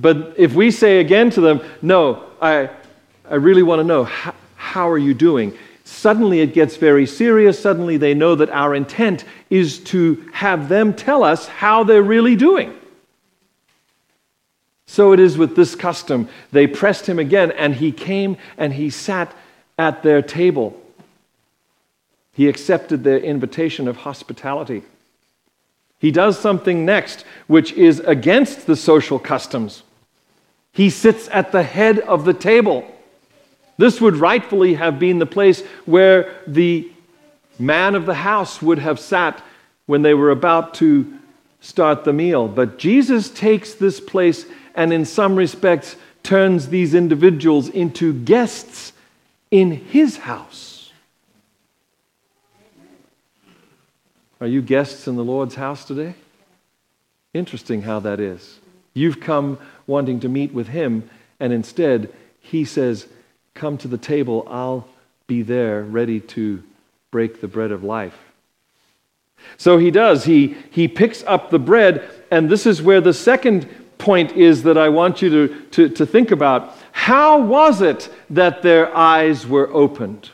But 0.00 0.34
if 0.36 0.54
we 0.54 0.70
say 0.70 1.00
again 1.00 1.30
to 1.30 1.40
them, 1.40 1.60
no, 1.82 2.24
I, 2.40 2.70
I 3.28 3.34
really 3.34 3.64
want 3.64 3.80
to 3.80 3.84
know, 3.84 4.04
how, 4.04 4.34
how 4.54 4.88
are 4.88 4.98
you 4.98 5.12
doing? 5.12 5.58
Suddenly 5.84 6.40
it 6.40 6.54
gets 6.54 6.76
very 6.76 7.04
serious. 7.04 7.58
Suddenly 7.58 7.96
they 7.96 8.14
know 8.14 8.36
that 8.36 8.50
our 8.50 8.74
intent 8.74 9.24
is 9.50 9.78
to 9.84 10.28
have 10.32 10.68
them 10.68 10.94
tell 10.94 11.24
us 11.24 11.48
how 11.48 11.82
they're 11.82 12.02
really 12.02 12.36
doing. 12.36 12.74
So 14.86 15.12
it 15.12 15.20
is 15.20 15.36
with 15.36 15.56
this 15.56 15.74
custom. 15.74 16.28
They 16.52 16.66
pressed 16.66 17.06
him 17.06 17.18
again, 17.18 17.50
and 17.50 17.74
he 17.74 17.90
came 17.90 18.36
and 18.56 18.72
he 18.72 18.90
sat 18.90 19.34
at 19.78 20.02
their 20.02 20.22
table. 20.22 20.80
He 22.32 22.48
accepted 22.48 23.02
their 23.02 23.18
invitation 23.18 23.88
of 23.88 23.96
hospitality. 23.96 24.82
He 25.98 26.12
does 26.12 26.38
something 26.38 26.84
next 26.84 27.24
which 27.48 27.72
is 27.72 27.98
against 28.00 28.66
the 28.66 28.76
social 28.76 29.18
customs. 29.18 29.82
He 30.72 30.90
sits 30.90 31.28
at 31.32 31.52
the 31.52 31.62
head 31.62 31.98
of 31.98 32.24
the 32.24 32.34
table. 32.34 32.86
This 33.78 34.00
would 34.00 34.16
rightfully 34.16 34.74
have 34.74 34.98
been 34.98 35.18
the 35.18 35.26
place 35.26 35.62
where 35.86 36.34
the 36.46 36.90
man 37.58 37.94
of 37.94 38.06
the 38.06 38.14
house 38.14 38.62
would 38.62 38.78
have 38.78 39.00
sat 39.00 39.42
when 39.86 40.02
they 40.02 40.14
were 40.14 40.30
about 40.30 40.74
to 40.74 41.12
start 41.60 42.04
the 42.04 42.12
meal. 42.12 42.46
But 42.48 42.78
Jesus 42.78 43.30
takes 43.30 43.74
this 43.74 44.00
place 44.00 44.46
and, 44.74 44.92
in 44.92 45.04
some 45.04 45.34
respects, 45.34 45.96
turns 46.22 46.68
these 46.68 46.94
individuals 46.94 47.68
into 47.68 48.12
guests 48.12 48.92
in 49.50 49.72
his 49.72 50.18
house. 50.18 50.92
Are 54.40 54.46
you 54.46 54.62
guests 54.62 55.08
in 55.08 55.16
the 55.16 55.24
Lord's 55.24 55.56
house 55.56 55.84
today? 55.84 56.14
Interesting 57.34 57.82
how 57.82 57.98
that 58.00 58.20
is. 58.20 58.57
You've 58.98 59.20
come 59.20 59.58
wanting 59.86 60.20
to 60.20 60.28
meet 60.28 60.52
with 60.52 60.68
him, 60.68 61.08
and 61.38 61.52
instead 61.52 62.12
he 62.40 62.64
says, 62.64 63.06
Come 63.54 63.78
to 63.78 63.88
the 63.88 63.98
table, 63.98 64.46
I'll 64.50 64.88
be 65.26 65.42
there 65.42 65.82
ready 65.82 66.20
to 66.20 66.62
break 67.10 67.40
the 67.40 67.48
bread 67.48 67.70
of 67.70 67.84
life. 67.84 68.16
So 69.56 69.78
he 69.78 69.90
does. 69.90 70.24
He, 70.24 70.56
he 70.70 70.88
picks 70.88 71.22
up 71.24 71.50
the 71.50 71.58
bread, 71.58 72.08
and 72.30 72.50
this 72.50 72.66
is 72.66 72.82
where 72.82 73.00
the 73.00 73.14
second 73.14 73.68
point 73.98 74.32
is 74.32 74.64
that 74.64 74.76
I 74.76 74.88
want 74.88 75.22
you 75.22 75.30
to, 75.30 75.60
to, 75.70 75.88
to 75.90 76.06
think 76.06 76.30
about. 76.30 76.76
How 76.92 77.40
was 77.40 77.82
it 77.82 78.08
that 78.30 78.62
their 78.62 78.94
eyes 78.96 79.46
were 79.46 79.72
opened? 79.72 80.30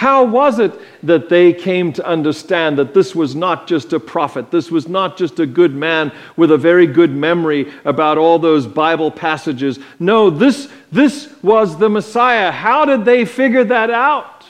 How 0.00 0.24
was 0.24 0.58
it 0.58 0.72
that 1.02 1.28
they 1.28 1.52
came 1.52 1.92
to 1.92 2.06
understand 2.06 2.78
that 2.78 2.94
this 2.94 3.14
was 3.14 3.34
not 3.34 3.66
just 3.66 3.92
a 3.92 4.00
prophet, 4.00 4.50
this 4.50 4.70
was 4.70 4.88
not 4.88 5.18
just 5.18 5.38
a 5.40 5.44
good 5.44 5.74
man 5.74 6.10
with 6.38 6.50
a 6.50 6.56
very 6.56 6.86
good 6.86 7.10
memory 7.10 7.70
about 7.84 8.16
all 8.16 8.38
those 8.38 8.66
Bible 8.66 9.10
passages? 9.10 9.78
No, 9.98 10.30
this, 10.30 10.72
this 10.90 11.30
was 11.42 11.76
the 11.76 11.90
Messiah. 11.90 12.50
How 12.50 12.86
did 12.86 13.04
they 13.04 13.26
figure 13.26 13.62
that 13.64 13.90
out? 13.90 14.46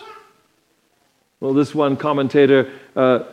Well, 1.40 1.52
this 1.52 1.74
one 1.74 1.96
commentator 1.96 2.70
uh, 2.94 3.24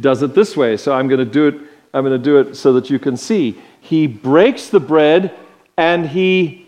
does 0.00 0.22
it 0.22 0.34
this 0.34 0.56
way, 0.56 0.76
so 0.76 0.92
I'm 0.92 1.06
going 1.06 1.20
to 1.20 1.24
do 1.24 1.46
it. 1.46 1.54
I'm 1.94 2.04
going 2.04 2.20
to 2.20 2.24
do 2.24 2.38
it 2.38 2.56
so 2.56 2.72
that 2.72 2.90
you 2.90 2.98
can 2.98 3.16
see. 3.16 3.62
He 3.80 4.08
breaks 4.08 4.70
the 4.70 4.80
bread 4.80 5.32
and 5.76 6.04
he 6.04 6.66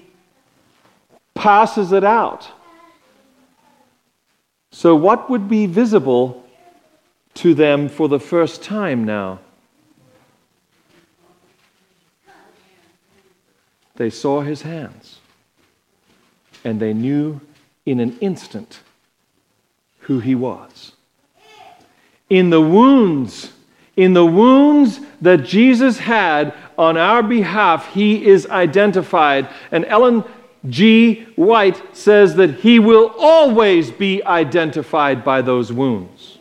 passes 1.35 1.90
it 1.90 2.05
out. 2.05 2.52
So, 4.76 4.95
what 4.95 5.30
would 5.30 5.49
be 5.49 5.64
visible 5.64 6.45
to 7.37 7.54
them 7.54 7.88
for 7.88 8.11
the 8.11 8.21
first 8.21 8.62
time 8.62 9.04
now? 9.04 9.38
They 13.95 14.11
saw 14.11 14.42
his 14.42 14.61
hands, 14.61 15.21
and 16.62 16.78
they 16.78 16.92
knew 16.92 17.40
in 17.87 18.00
an 18.00 18.18
instant 18.21 18.80
who 20.00 20.21
he 20.21 20.35
was. 20.35 20.92
In 22.28 22.50
the 22.50 22.61
wounds, 22.61 23.54
in 23.97 24.12
the 24.12 24.26
wounds 24.26 25.00
that 25.23 25.38
Jesus 25.38 26.00
had 26.00 26.52
on 26.76 26.99
our 26.99 27.23
behalf, 27.23 27.95
he 27.95 28.26
is 28.26 28.47
identified. 28.49 29.49
And 29.71 29.87
Ellen 29.87 30.23
G. 30.68 31.25
White 31.37 31.96
says 31.96 32.35
that 32.37 32.56
he 32.56 32.78
will 32.78 33.14
always 33.18 33.90
be 33.90 34.25
identified 34.25 35.25
by 35.25 35.42
those 35.42 35.73
wounds. 35.73 36.37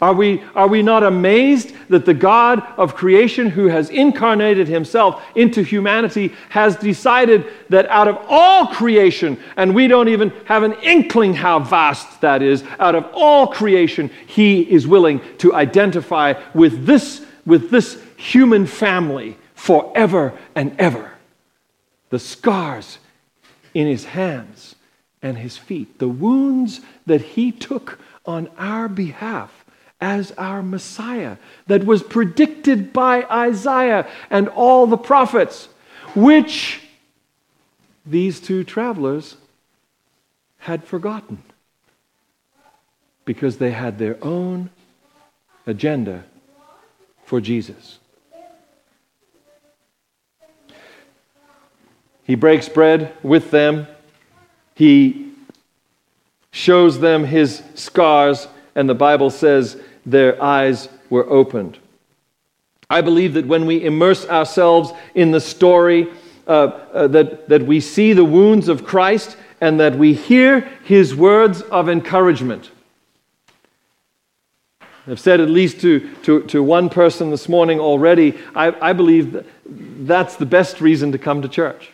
Are 0.00 0.12
we, 0.12 0.42
are 0.54 0.68
we 0.68 0.82
not 0.82 1.02
amazed 1.02 1.72
that 1.88 2.04
the 2.04 2.12
God 2.12 2.62
of 2.76 2.94
creation, 2.94 3.48
who 3.48 3.68
has 3.68 3.88
incarnated 3.88 4.68
himself 4.68 5.24
into 5.34 5.62
humanity, 5.62 6.34
has 6.50 6.76
decided 6.76 7.46
that 7.70 7.88
out 7.88 8.06
of 8.06 8.18
all 8.28 8.66
creation, 8.66 9.40
and 9.56 9.74
we 9.74 9.88
don't 9.88 10.08
even 10.08 10.34
have 10.44 10.64
an 10.64 10.74
inkling 10.82 11.32
how 11.32 11.60
vast 11.60 12.20
that 12.20 12.42
is, 12.42 12.62
out 12.78 12.94
of 12.94 13.08
all 13.14 13.46
creation, 13.46 14.10
he 14.26 14.60
is 14.60 14.86
willing 14.86 15.22
to 15.38 15.54
identify 15.54 16.34
with 16.52 16.84
this, 16.84 17.24
with 17.46 17.70
this 17.70 17.98
human 18.18 18.66
family 18.66 19.38
forever 19.54 20.34
and 20.54 20.78
ever? 20.78 21.10
The 22.10 22.18
scars 22.18 22.98
in 23.76 23.86
his 23.86 24.06
hands 24.06 24.74
and 25.20 25.36
his 25.36 25.58
feet, 25.58 25.98
the 25.98 26.08
wounds 26.08 26.80
that 27.04 27.20
he 27.20 27.52
took 27.52 27.98
on 28.24 28.48
our 28.56 28.88
behalf 28.88 29.66
as 30.00 30.32
our 30.32 30.62
Messiah 30.62 31.36
that 31.66 31.84
was 31.84 32.02
predicted 32.02 32.94
by 32.94 33.24
Isaiah 33.24 34.08
and 34.30 34.48
all 34.48 34.86
the 34.86 34.96
prophets, 34.96 35.68
which 36.14 36.80
these 38.06 38.40
two 38.40 38.64
travelers 38.64 39.36
had 40.60 40.82
forgotten 40.82 41.42
because 43.26 43.58
they 43.58 43.72
had 43.72 43.98
their 43.98 44.16
own 44.24 44.70
agenda 45.66 46.24
for 47.26 47.42
Jesus. 47.42 47.98
He 52.26 52.34
breaks 52.34 52.68
bread 52.68 53.12
with 53.22 53.50
them. 53.50 53.86
He 54.74 55.32
shows 56.50 56.98
them 56.98 57.24
his 57.24 57.62
scars, 57.74 58.48
and 58.74 58.88
the 58.88 58.94
Bible 58.94 59.30
says 59.30 59.76
their 60.04 60.42
eyes 60.42 60.88
were 61.08 61.28
opened. 61.28 61.78
I 62.88 63.00
believe 63.00 63.34
that 63.34 63.46
when 63.46 63.66
we 63.66 63.84
immerse 63.84 64.26
ourselves 64.26 64.92
in 65.14 65.30
the 65.30 65.40
story, 65.40 66.08
uh, 66.46 66.50
uh, 66.50 67.06
that, 67.08 67.48
that 67.48 67.62
we 67.62 67.80
see 67.80 68.12
the 68.12 68.24
wounds 68.24 68.68
of 68.68 68.84
Christ 68.84 69.36
and 69.60 69.80
that 69.80 69.96
we 69.96 70.14
hear 70.14 70.60
his 70.84 71.14
words 71.14 71.62
of 71.62 71.88
encouragement. 71.88 72.70
I've 75.08 75.20
said 75.20 75.40
at 75.40 75.50
least 75.50 75.80
to, 75.82 76.14
to, 76.22 76.42
to 76.44 76.62
one 76.62 76.88
person 76.88 77.30
this 77.30 77.48
morning 77.48 77.78
already, 77.78 78.36
I, 78.54 78.90
I 78.90 78.92
believe 78.92 79.32
that 79.32 79.46
that's 79.64 80.36
the 80.36 80.46
best 80.46 80.80
reason 80.80 81.12
to 81.12 81.18
come 81.18 81.42
to 81.42 81.48
church. 81.48 81.92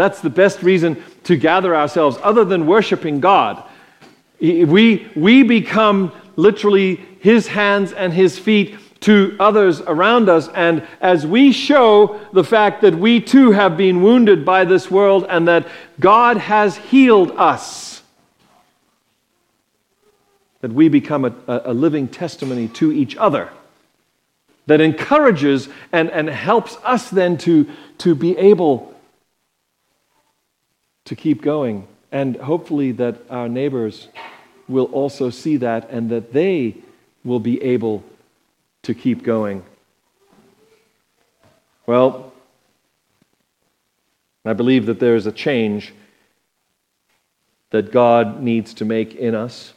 That's 0.00 0.22
the 0.22 0.30
best 0.30 0.62
reason 0.62 1.02
to 1.24 1.36
gather 1.36 1.76
ourselves, 1.76 2.16
other 2.22 2.44
than 2.44 2.66
worshiping 2.66 3.20
God. 3.20 3.62
We, 4.40 5.06
we 5.14 5.42
become 5.42 6.12
literally 6.36 6.96
his 7.20 7.46
hands 7.46 7.92
and 7.92 8.10
his 8.10 8.38
feet 8.38 8.76
to 9.00 9.36
others 9.38 9.82
around 9.82 10.30
us. 10.30 10.48
And 10.54 10.86
as 11.02 11.26
we 11.26 11.52
show 11.52 12.18
the 12.32 12.44
fact 12.44 12.80
that 12.80 12.94
we 12.94 13.20
too 13.20 13.50
have 13.50 13.76
been 13.76 14.02
wounded 14.02 14.44
by 14.44 14.64
this 14.64 14.90
world 14.90 15.26
and 15.28 15.46
that 15.48 15.68
God 15.98 16.38
has 16.38 16.76
healed 16.78 17.32
us, 17.32 18.02
that 20.62 20.72
we 20.72 20.88
become 20.88 21.26
a, 21.26 21.34
a 21.46 21.74
living 21.74 22.08
testimony 22.08 22.68
to 22.68 22.90
each 22.90 23.16
other 23.16 23.50
that 24.66 24.80
encourages 24.80 25.68
and, 25.92 26.10
and 26.10 26.28
helps 26.28 26.76
us 26.84 27.10
then 27.10 27.36
to, 27.36 27.68
to 27.98 28.14
be 28.14 28.36
able 28.38 28.94
to 31.04 31.16
keep 31.16 31.42
going. 31.42 31.86
And 32.12 32.36
hopefully, 32.36 32.92
that 32.92 33.16
our 33.30 33.48
neighbors 33.48 34.08
will 34.68 34.86
also 34.86 35.30
see 35.30 35.56
that 35.58 35.90
and 35.90 36.10
that 36.10 36.32
they 36.32 36.76
will 37.24 37.40
be 37.40 37.62
able 37.62 38.02
to 38.82 38.94
keep 38.94 39.22
going. 39.22 39.62
Well, 41.86 42.32
I 44.44 44.52
believe 44.52 44.86
that 44.86 45.00
there 45.00 45.16
is 45.16 45.26
a 45.26 45.32
change 45.32 45.92
that 47.70 47.92
God 47.92 48.42
needs 48.42 48.74
to 48.74 48.84
make 48.84 49.14
in 49.14 49.34
us. 49.34 49.74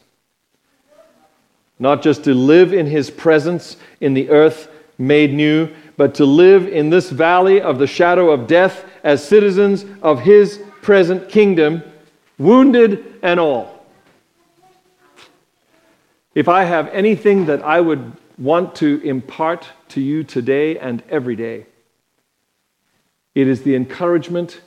Not 1.78 2.02
just 2.02 2.24
to 2.24 2.34
live 2.34 2.72
in 2.72 2.86
His 2.86 3.10
presence 3.10 3.76
in 4.00 4.14
the 4.14 4.30
earth 4.30 4.68
made 4.96 5.32
new, 5.32 5.68
but 5.96 6.14
to 6.16 6.24
live 6.24 6.66
in 6.66 6.90
this 6.90 7.10
valley 7.10 7.60
of 7.60 7.78
the 7.78 7.86
shadow 7.86 8.30
of 8.30 8.46
death 8.46 8.84
as 9.02 9.26
citizens 9.26 9.84
of 10.02 10.20
His 10.20 10.62
present 10.84 11.30
kingdom, 11.30 11.82
wounded 12.36 13.18
and 13.22 13.40
all. 13.40 13.86
If 16.34 16.46
I 16.46 16.64
have 16.64 16.88
anything 16.88 17.46
that 17.46 17.62
I 17.62 17.80
would 17.80 18.12
want 18.36 18.74
to 18.76 19.00
impart 19.02 19.66
to 19.88 20.00
you 20.02 20.24
today 20.24 20.78
and 20.78 21.02
every 21.08 21.36
day, 21.36 21.64
it 23.34 23.48
is 23.48 23.62
the 23.62 23.74
encouragement 23.74 24.60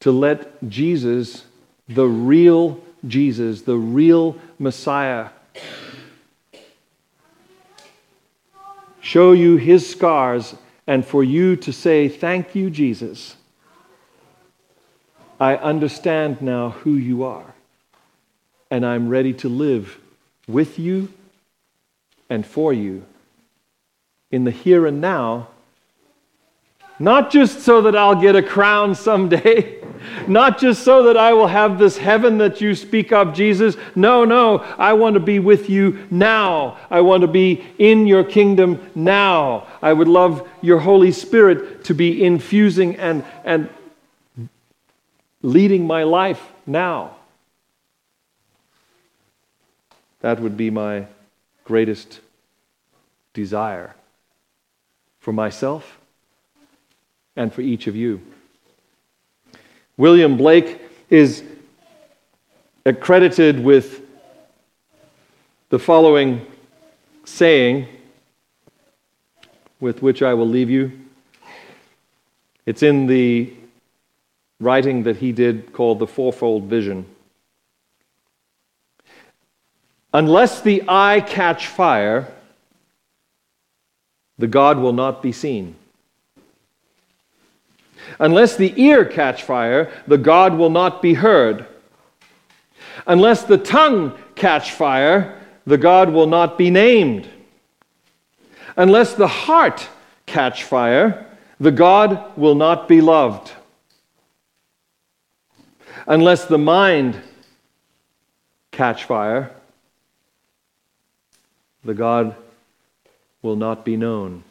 to 0.00 0.12
let 0.12 0.68
Jesus, 0.68 1.46
the 1.88 2.06
real 2.06 2.78
Jesus, 3.08 3.62
the 3.62 3.78
real 3.78 4.36
Messiah, 4.58 5.30
show 9.00 9.32
you 9.32 9.56
his 9.56 9.88
scars 9.88 10.54
and 10.86 11.06
for 11.06 11.24
you 11.24 11.56
to 11.56 11.72
say, 11.72 12.10
Thank 12.10 12.54
you, 12.54 12.68
Jesus. 12.68 13.36
I 15.42 15.56
understand 15.56 16.40
now 16.40 16.70
who 16.70 16.92
you 16.92 17.24
are, 17.24 17.52
and 18.70 18.86
I'm 18.86 19.08
ready 19.08 19.32
to 19.32 19.48
live 19.48 19.98
with 20.46 20.78
you 20.78 21.12
and 22.30 22.46
for 22.46 22.72
you 22.72 23.04
in 24.30 24.44
the 24.44 24.52
here 24.52 24.86
and 24.86 25.00
now, 25.00 25.48
not 27.00 27.32
just 27.32 27.62
so 27.62 27.82
that 27.82 27.96
I'll 27.96 28.20
get 28.20 28.36
a 28.36 28.42
crown 28.42 28.94
someday, 28.94 29.82
not 30.28 30.60
just 30.60 30.84
so 30.84 31.02
that 31.06 31.16
I 31.16 31.32
will 31.32 31.48
have 31.48 31.76
this 31.76 31.96
heaven 31.96 32.38
that 32.38 32.60
you 32.60 32.76
speak 32.76 33.10
of, 33.10 33.34
Jesus. 33.34 33.76
No, 33.96 34.24
no, 34.24 34.58
I 34.58 34.92
want 34.92 35.14
to 35.14 35.20
be 35.20 35.40
with 35.40 35.68
you 35.68 36.06
now. 36.08 36.78
I 36.88 37.00
want 37.00 37.22
to 37.22 37.26
be 37.26 37.64
in 37.78 38.06
your 38.06 38.22
kingdom 38.22 38.92
now. 38.94 39.66
I 39.82 39.92
would 39.92 40.06
love 40.06 40.48
your 40.60 40.78
Holy 40.78 41.10
Spirit 41.10 41.82
to 41.86 41.94
be 41.94 42.22
infusing 42.22 42.94
and, 42.94 43.24
and 43.44 43.68
leading 45.42 45.86
my 45.86 46.04
life 46.04 46.42
now. 46.66 47.16
That 50.20 50.40
would 50.40 50.56
be 50.56 50.70
my 50.70 51.06
greatest 51.64 52.20
desire 53.34 53.94
for 55.20 55.32
myself 55.32 55.98
and 57.36 57.52
for 57.52 57.60
each 57.60 57.86
of 57.86 57.96
you. 57.96 58.20
William 59.96 60.36
Blake 60.36 60.80
is 61.10 61.44
accredited 62.84 63.62
with 63.62 64.00
the 65.68 65.78
following 65.78 66.46
saying, 67.24 67.88
with 69.80 70.02
which 70.02 70.22
I 70.22 70.34
will 70.34 70.48
leave 70.48 70.70
you. 70.70 70.92
It's 72.66 72.82
in 72.82 73.06
the 73.06 73.52
writing 74.62 75.02
that 75.02 75.16
he 75.16 75.32
did 75.32 75.72
called 75.72 75.98
The 75.98 76.06
Fourfold 76.06 76.64
Vision. 76.64 77.04
Unless 80.14 80.60
the 80.60 80.82
eye 80.86 81.20
catch 81.20 81.66
fire, 81.66 82.28
the 84.38 84.46
God 84.46 84.78
will 84.78 84.92
not 84.92 85.22
be 85.22 85.32
seen. 85.32 85.74
Unless 88.18 88.56
the 88.56 88.72
ear 88.80 89.04
catch 89.04 89.42
fire, 89.42 89.90
the 90.06 90.18
God 90.18 90.54
will 90.54 90.70
not 90.70 91.02
be 91.02 91.14
heard. 91.14 91.66
Unless 93.06 93.44
the 93.44 93.58
tongue 93.58 94.16
catch 94.34 94.72
fire, 94.72 95.40
the 95.66 95.78
God 95.78 96.10
will 96.10 96.26
not 96.26 96.58
be 96.58 96.70
named. 96.70 97.28
Unless 98.76 99.14
the 99.14 99.28
heart 99.28 99.88
catch 100.26 100.64
fire, 100.64 101.26
the 101.58 101.70
God 101.70 102.36
will 102.36 102.54
not 102.54 102.88
be 102.88 103.00
loved. 103.00 103.52
Unless 106.06 106.46
the 106.46 106.58
mind 106.58 107.20
catch 108.70 109.04
fire, 109.04 109.50
the 111.84 111.94
God 111.94 112.34
will 113.42 113.56
not 113.56 113.84
be 113.84 113.96
known. 113.96 114.44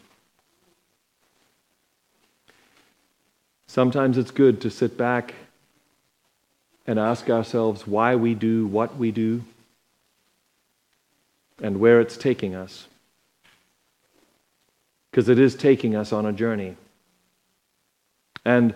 Sometimes 3.68 4.18
it's 4.18 4.32
good 4.32 4.60
to 4.62 4.70
sit 4.70 4.98
back 4.98 5.34
and 6.86 7.00
ask 7.00 7.30
ourselves 7.30 7.88
why 7.88 8.16
we 8.16 8.36
do 8.36 8.68
what 8.68 8.98
we 8.98 9.12
do 9.12 9.44
and 11.62 11.80
where 11.80 12.02
it's 12.02 12.18
taking 12.18 12.54
us. 12.54 12.88
Because 15.10 15.30
it 15.30 15.40
is 15.40 15.56
taking 15.56 15.96
us 15.96 16.12
on 16.12 16.26
a 16.26 16.34
journey. 16.34 16.76
And 18.44 18.74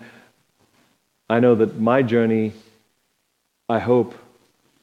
I 1.29 1.39
know 1.39 1.55
that 1.55 1.77
my 1.79 2.01
journey, 2.01 2.53
I 3.67 3.79
hope, 3.79 4.15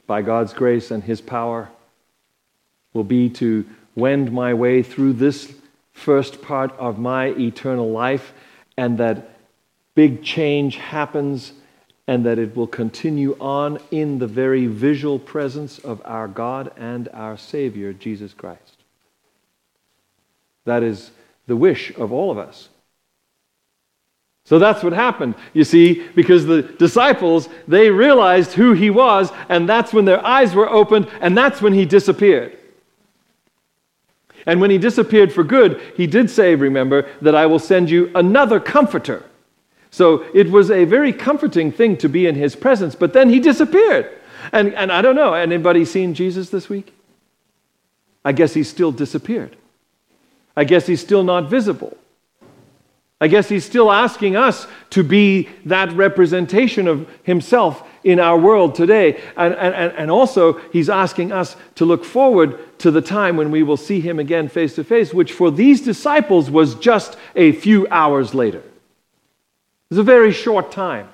by 0.07 0.23
God's 0.23 0.53
grace 0.53 0.91
and 0.91 1.05
His 1.05 1.21
power, 1.21 1.71
will 2.93 3.05
be 3.05 3.31
to 3.31 3.65
wend 3.95 4.33
my 4.33 4.55
way 4.55 4.83
through 4.83 5.15
this 5.15 5.53
first 5.93 6.43
part 6.43 6.73
of 6.79 6.99
my 6.99 7.27
eternal 7.29 7.91
life, 7.91 8.33
and 8.77 8.99
that 8.99 9.37
big 9.95 10.23
change 10.23 10.77
happens, 10.77 11.53
and 12.07 12.27
that 12.27 12.39
it 12.39 12.57
will 12.57 12.67
continue 12.67 13.37
on 13.39 13.79
in 13.91 14.19
the 14.19 14.27
very 14.27 14.67
visual 14.67 15.19
presence 15.19 15.79
of 15.79 16.03
our 16.05 16.27
God 16.27 16.73
and 16.77 17.09
our 17.13 17.37
Savior, 17.37 17.93
Jesus 17.93 18.35
Christ. 18.35 18.79
That 20.65 20.83
is 20.83 21.11
the 21.47 21.57
wish 21.57 21.95
of 21.97 22.13
all 22.13 22.31
of 22.31 22.39
us. 22.39 22.69
So 24.45 24.59
that's 24.59 24.83
what 24.83 24.93
happened, 24.93 25.37
you 25.53 25.65
see, 25.65 26.07
because 26.15 26.47
the 26.47 26.63
disciples, 26.63 27.49
they 27.69 27.91
realized 27.91 28.53
who 28.53 28.73
he 28.73 28.91
was, 28.91 29.31
and 29.49 29.69
that's 29.69 29.93
when 29.93 30.05
their 30.05 30.25
eyes 30.27 30.55
were 30.55 30.69
opened, 30.69 31.09
and 31.21 31.39
that's 31.39 31.63
when 31.63 31.73
he 31.73 31.85
disappeared. 31.85 32.59
And 34.45 34.61
when 34.61 34.71
he 34.71 34.79
disappeared 34.79 35.33
for 35.33 35.45
good, 35.45 35.81
he 35.97 36.09
did 36.09 36.29
say, 36.29 36.57
remember, 36.57 37.09
that 37.21 37.37
I 37.37 37.47
will 37.47 37.61
send 37.61 37.89
you 37.89 38.11
another 38.15 38.59
comforter. 38.59 39.23
So 39.93 40.25
it 40.35 40.51
was 40.51 40.71
a 40.71 40.85
very 40.85 41.13
comforting 41.13 41.71
thing 41.71 41.97
to 41.99 42.09
be 42.09 42.27
in 42.27 42.35
his 42.35 42.57
presence, 42.57 42.97
but 42.97 43.13
then 43.13 43.31
he 43.31 43.39
disappeared. 43.39 44.11
And, 44.51 44.75
and 44.75 44.91
I 44.91 45.03
don't 45.03 45.15
know, 45.15 45.35
anybody 45.35 45.85
seen 45.85 46.15
Jesus 46.15 46.51
this 46.51 46.69
week? 46.69 46.93
I 48.25 48.33
guess 48.33 48.55
he's 48.55 48.69
still 48.69 48.91
disappeared. 48.91 49.57
I 50.57 50.65
guess 50.65 50.87
he's 50.87 51.01
still 51.01 51.23
not 51.23 51.49
visible. 51.49 51.97
I 53.23 53.29
guess 53.29 53.49
he's 53.49 53.65
still 53.65 53.93
asking 53.93 54.35
us 54.35 54.67
to 54.91 55.05
be 55.05 55.49
that 55.67 55.93
representation 55.93 56.89
of 56.89 57.09
himself 57.23 57.89
in 58.03 58.19
our 58.19 58.37
world 58.37 58.75
today. 58.75 59.23
And, 59.37 59.55
and, 59.55 59.93
and 59.93 60.11
also, 60.11 60.55
he's 60.73 60.91
asking 60.91 61.31
us 61.31 61.55
to 61.77 61.85
look 61.85 62.05
forward 62.05 62.59
to 62.81 62.91
the 62.91 63.01
time 63.01 63.37
when 63.37 63.53
we 63.53 63.63
will 63.63 63.77
see 63.77 64.01
him 64.01 64.19
again 64.19 64.49
face 64.49 64.75
to 64.75 64.83
face, 64.83 65.15
which 65.15 65.33
for 65.33 65.53
these 65.53 65.83
disciples 65.83 66.51
was 66.51 66.75
just 66.75 67.17
a 67.37 67.53
few 67.53 67.87
hours 67.93 68.35
later. 68.35 68.61
It's 69.93 70.01
a 70.01 70.03
very 70.03 70.33
short 70.33 70.73
time. 70.73 71.09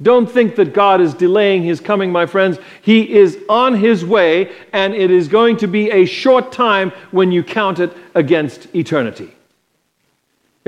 Don't 0.00 0.30
think 0.30 0.56
that 0.56 0.72
God 0.72 1.02
is 1.02 1.12
delaying 1.12 1.64
his 1.64 1.80
coming, 1.80 2.10
my 2.10 2.24
friends. 2.24 2.56
He 2.80 3.12
is 3.12 3.36
on 3.46 3.74
his 3.74 4.06
way, 4.06 4.52
and 4.72 4.94
it 4.94 5.10
is 5.10 5.28
going 5.28 5.58
to 5.58 5.66
be 5.66 5.90
a 5.90 6.06
short 6.06 6.50
time 6.50 6.92
when 7.10 7.30
you 7.30 7.44
count 7.44 7.78
it 7.78 7.94
against 8.14 8.74
eternity. 8.74 9.34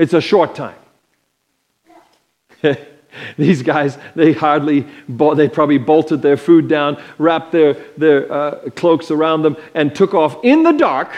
It's 0.03 0.13
a 0.13 0.19
short 0.19 0.53
time. 0.53 0.75
These 3.37 3.61
guys, 3.61 3.97
they 4.15 4.33
hardly, 4.33 4.85
they 5.07 5.47
probably 5.47 5.77
bolted 5.77 6.21
their 6.21 6.35
food 6.35 6.67
down, 6.67 7.01
wrapped 7.17 7.53
their, 7.53 7.75
their 7.95 8.29
uh, 8.29 8.69
cloaks 8.71 9.11
around 9.11 9.43
them, 9.43 9.55
and 9.73 9.95
took 9.95 10.13
off 10.13 10.43
in 10.43 10.63
the 10.63 10.73
dark. 10.73 11.09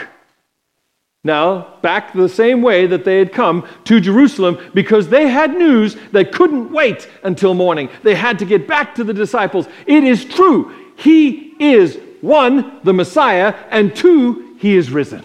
Now, 1.24 1.78
back 1.82 2.12
the 2.12 2.28
same 2.28 2.62
way 2.62 2.86
that 2.86 3.04
they 3.04 3.18
had 3.18 3.32
come 3.32 3.66
to 3.86 3.98
Jerusalem 3.98 4.56
because 4.72 5.08
they 5.08 5.26
had 5.26 5.58
news 5.58 5.96
that 6.12 6.30
couldn't 6.30 6.70
wait 6.70 7.08
until 7.24 7.54
morning. 7.54 7.88
They 8.04 8.14
had 8.14 8.38
to 8.38 8.44
get 8.44 8.68
back 8.68 8.94
to 8.94 9.02
the 9.02 9.14
disciples. 9.14 9.66
It 9.88 10.04
is 10.04 10.24
true. 10.24 10.72
He 10.96 11.56
is 11.58 11.98
one, 12.20 12.78
the 12.84 12.92
Messiah, 12.92 13.52
and 13.70 13.96
two, 13.96 14.54
he 14.60 14.76
is 14.76 14.92
risen. 14.92 15.24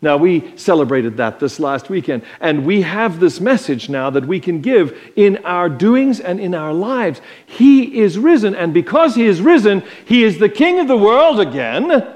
Now, 0.00 0.16
we 0.16 0.56
celebrated 0.56 1.16
that 1.16 1.40
this 1.40 1.58
last 1.58 1.90
weekend, 1.90 2.22
and 2.40 2.64
we 2.64 2.82
have 2.82 3.18
this 3.18 3.40
message 3.40 3.88
now 3.88 4.10
that 4.10 4.26
we 4.26 4.38
can 4.38 4.60
give 4.60 4.96
in 5.16 5.38
our 5.44 5.68
doings 5.68 6.20
and 6.20 6.38
in 6.38 6.54
our 6.54 6.72
lives. 6.72 7.20
He 7.44 8.00
is 8.00 8.16
risen, 8.16 8.54
and 8.54 8.72
because 8.72 9.16
He 9.16 9.26
is 9.26 9.40
risen, 9.40 9.82
He 10.04 10.22
is 10.22 10.38
the 10.38 10.48
King 10.48 10.78
of 10.78 10.86
the 10.86 10.96
world 10.96 11.40
again. 11.40 12.14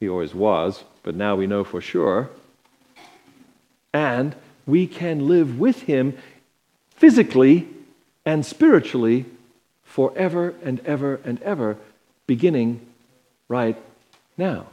He 0.00 0.08
always 0.08 0.34
was, 0.34 0.82
but 1.04 1.14
now 1.14 1.36
we 1.36 1.46
know 1.46 1.62
for 1.62 1.80
sure. 1.80 2.30
And 3.92 4.34
we 4.66 4.88
can 4.88 5.28
live 5.28 5.60
with 5.60 5.82
Him 5.82 6.18
physically 6.96 7.68
and 8.26 8.44
spiritually 8.44 9.26
forever 9.84 10.54
and 10.64 10.80
ever 10.84 11.20
and 11.24 11.40
ever, 11.42 11.76
beginning 12.26 12.84
right 13.48 13.76
now. 14.36 14.66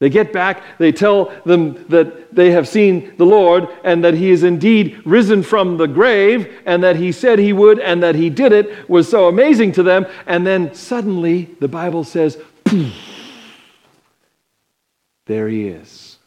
They 0.00 0.10
get 0.10 0.32
back, 0.32 0.62
they 0.78 0.92
tell 0.92 1.32
them 1.44 1.84
that 1.88 2.32
they 2.32 2.52
have 2.52 2.68
seen 2.68 3.16
the 3.16 3.26
Lord 3.26 3.68
and 3.82 4.04
that 4.04 4.14
he 4.14 4.30
is 4.30 4.44
indeed 4.44 5.02
risen 5.04 5.42
from 5.42 5.76
the 5.76 5.88
grave 5.88 6.52
and 6.66 6.84
that 6.84 6.94
he 6.96 7.10
said 7.10 7.40
he 7.40 7.52
would 7.52 7.80
and 7.80 8.00
that 8.04 8.14
he 8.14 8.30
did 8.30 8.52
it 8.52 8.88
was 8.88 9.08
so 9.08 9.26
amazing 9.26 9.72
to 9.72 9.82
them. 9.82 10.06
And 10.26 10.46
then 10.46 10.72
suddenly 10.72 11.56
the 11.58 11.66
Bible 11.66 12.04
says, 12.04 12.38
there 15.26 15.48
he 15.48 15.66
is 15.66 16.18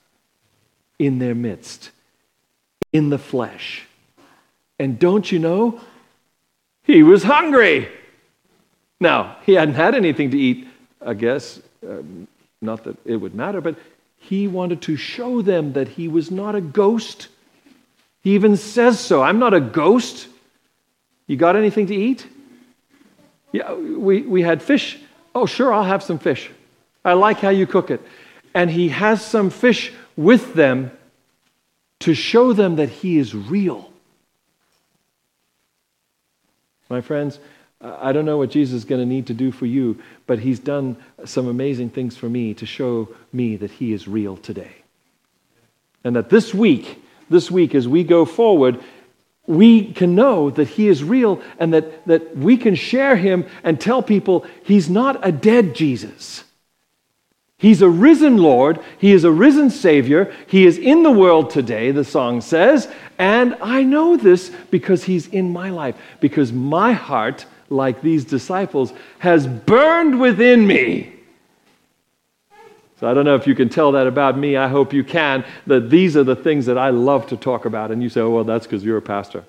in 1.00 1.20
their 1.20 1.36
midst, 1.36 1.92
in 2.92 3.10
the 3.10 3.18
flesh. 3.18 3.88
And 4.80 5.00
don't 5.00 5.32
you 5.32 5.40
know? 5.40 5.80
He 6.84 7.04
was 7.04 7.24
hungry. 7.24 7.88
Now, 9.00 9.38
he 9.46 9.54
hadn't 9.54 9.76
had 9.76 9.96
anything 9.96 10.32
to 10.32 10.38
eat, 10.38 10.68
I 11.04 11.14
guess. 11.14 11.62
Um, 11.88 12.28
not 12.62 12.84
that 12.84 12.98
it 13.06 13.18
would 13.18 13.34
matter, 13.34 13.60
but 13.60 13.76
he 14.18 14.48
wanted 14.48 14.84
to 14.84 14.96
show 14.96 15.42
them 15.42 15.74
that 15.74 15.88
he 15.88 16.08
was 16.08 16.30
not 16.30 16.56
a 16.56 16.62
ghost. 16.62 17.28
He 18.24 18.36
even 18.36 18.56
says 18.56 19.00
so. 19.00 19.24
I'm 19.24 19.40
not 19.40 19.54
a 19.54 19.60
ghost. 19.60 20.28
You 21.26 21.38
got 21.38 21.56
anything 21.56 21.88
to 21.88 21.96
eat? 21.96 22.28
Yeah, 23.52 23.74
we, 23.74 24.22
we 24.22 24.44
had 24.44 24.62
fish. 24.62 25.00
Oh, 25.34 25.46
sure, 25.46 25.74
I'll 25.74 25.84
have 25.84 26.04
some 26.04 26.20
fish. 26.20 26.50
I 27.04 27.14
like 27.14 27.40
how 27.40 27.50
you 27.50 27.66
cook 27.66 27.90
it. 27.90 28.02
And 28.54 28.70
he 28.70 28.90
has 28.90 29.26
some 29.26 29.50
fish 29.50 29.92
with 30.16 30.54
them 30.54 30.92
to 32.02 32.14
show 32.14 32.54
them 32.54 32.76
that 32.76 32.90
he 32.90 33.18
is 33.18 33.34
real. 33.34 33.92
My 36.90 37.02
friends, 37.02 37.40
I 37.84 38.12
don't 38.12 38.26
know 38.26 38.38
what 38.38 38.52
Jesus 38.52 38.76
is 38.76 38.86
going 38.86 39.02
to 39.02 39.06
need 39.06 39.28
to 39.28 39.34
do 39.34 39.52
for 39.52 39.66
you, 39.66 40.02
but 40.28 40.40
he's 40.40 40.60
done 40.60 40.98
some 41.26 41.48
amazing 41.48 41.90
things 41.90 42.16
for 42.16 42.30
me 42.30 42.54
to 42.56 42.66
show 42.66 43.10
me 43.34 43.56
that 43.58 43.72
he 43.72 43.92
is 43.92 44.08
real 44.08 44.38
today. 44.38 44.76
And 46.04 46.16
that 46.16 46.30
this 46.30 46.54
week, 46.54 47.04
this 47.30 47.50
week, 47.50 47.74
as 47.74 47.88
we 47.88 48.04
go 48.04 48.26
forward, 48.26 48.80
we 49.48 49.92
can 49.94 50.14
know 50.14 50.50
that 50.52 50.68
he 50.68 50.88
is 50.88 51.04
real 51.04 51.42
and 51.60 51.74
that, 51.74 52.06
that 52.08 52.38
we 52.38 52.58
can 52.58 52.76
share 52.76 53.16
him 53.16 53.46
and 53.64 53.82
tell 53.82 54.04
people 54.04 54.46
he's 54.64 54.90
not 54.90 55.26
a 55.28 55.32
dead 55.32 55.74
Jesus. 55.74 56.44
He's 57.62 57.84
a 57.84 57.90
risen 57.90 58.38
Lord. 58.38 58.80
He 58.98 59.12
is 59.12 59.24
a 59.24 59.32
risen 59.32 59.70
Savior. 59.70 60.34
He 60.48 60.66
is 60.66 60.80
in 60.80 61.04
the 61.04 61.12
world 61.12 61.52
today, 61.52 61.92
the 61.92 62.04
song 62.04 62.42
says. 62.42 62.92
And 63.20 63.56
I 63.62 63.84
know 63.84 64.18
this 64.18 64.52
because 64.72 65.04
He's 65.04 65.28
in 65.28 65.54
my 65.54 65.70
life, 65.70 65.96
because 66.20 66.52
my 66.52 66.94
heart 66.94 67.46
like 67.72 68.02
these 68.02 68.26
disciples, 68.26 68.94
has 69.20 69.48
burned 69.48 70.20
within 70.20 70.68
me. 70.68 71.14
So 73.00 73.10
I 73.10 73.16
don't 73.16 73.26
know 73.26 73.34
if 73.34 73.48
you 73.48 73.56
can 73.56 73.68
tell 73.68 73.94
that 73.94 74.06
about 74.06 74.38
me. 74.38 74.58
I 74.58 74.68
hope 74.68 74.94
you 74.94 75.04
can, 75.04 75.44
that 75.66 75.90
these 75.90 76.16
are 76.16 76.24
the 76.24 76.36
things 76.36 76.68
that 76.68 76.78
I 76.78 76.92
love 76.92 77.26
to 77.28 77.38
talk 77.38 77.66
about. 77.66 77.90
And 77.90 78.04
you 78.04 78.10
say, 78.10 78.22
oh, 78.22 78.30
well, 78.30 78.44
that's 78.44 78.68
because 78.68 78.84
you're 78.84 78.98
a 78.98 79.02
pastor. 79.02 79.44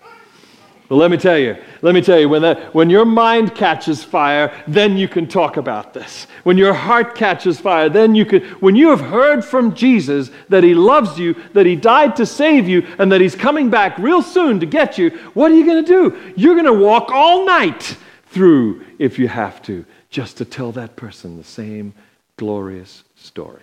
But 0.88 0.96
let 0.96 1.10
me 1.10 1.16
tell 1.16 1.38
you, 1.38 1.56
let 1.80 1.94
me 1.94 2.02
tell 2.02 2.18
you, 2.18 2.28
when, 2.28 2.42
that, 2.42 2.74
when 2.74 2.90
your 2.90 3.04
mind 3.04 3.54
catches 3.54 4.04
fire, 4.04 4.52
then 4.66 4.96
you 4.96 5.08
can 5.08 5.26
talk 5.26 5.56
about 5.56 5.94
this. 5.94 6.26
When 6.44 6.58
your 6.58 6.74
heart 6.74 7.14
catches 7.14 7.60
fire, 7.60 7.88
then 7.88 8.14
you 8.14 8.26
can, 8.26 8.42
when 8.60 8.76
you 8.76 8.90
have 8.90 9.00
heard 9.00 9.44
from 9.44 9.74
Jesus 9.74 10.30
that 10.48 10.64
he 10.64 10.74
loves 10.74 11.18
you, 11.18 11.34
that 11.54 11.66
he 11.66 11.76
died 11.76 12.16
to 12.16 12.26
save 12.26 12.68
you, 12.68 12.86
and 12.98 13.10
that 13.12 13.20
he's 13.20 13.34
coming 13.34 13.70
back 13.70 13.96
real 13.98 14.22
soon 14.22 14.60
to 14.60 14.66
get 14.66 14.98
you, 14.98 15.10
what 15.34 15.50
are 15.50 15.54
you 15.54 15.64
going 15.64 15.84
to 15.84 15.88
do? 15.90 16.34
You're 16.36 16.54
going 16.54 16.66
to 16.66 16.72
walk 16.72 17.10
all 17.10 17.46
night 17.46 17.96
through 18.32 18.84
if 18.98 19.18
you 19.18 19.28
have 19.28 19.62
to, 19.62 19.84
just 20.10 20.38
to 20.38 20.44
tell 20.44 20.72
that 20.72 20.96
person 20.96 21.36
the 21.36 21.44
same 21.44 21.94
glorious 22.36 23.04
story. 23.16 23.62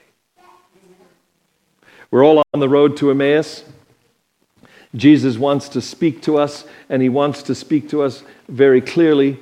We're 2.12 2.26
all 2.26 2.42
on 2.54 2.60
the 2.60 2.70
road 2.70 2.98
to 2.98 3.12
Emmaus. 3.12 3.64
Jesus 4.96 5.38
wants 5.38 5.70
to 5.70 5.82
speak 5.82 6.22
to 6.24 6.38
us, 6.38 6.66
and 6.90 7.02
he 7.02 7.10
wants 7.10 7.44
to 7.44 7.56
speak 7.56 7.90
to 7.90 8.02
us 8.02 8.24
very 8.48 8.82
clearly. 8.82 9.40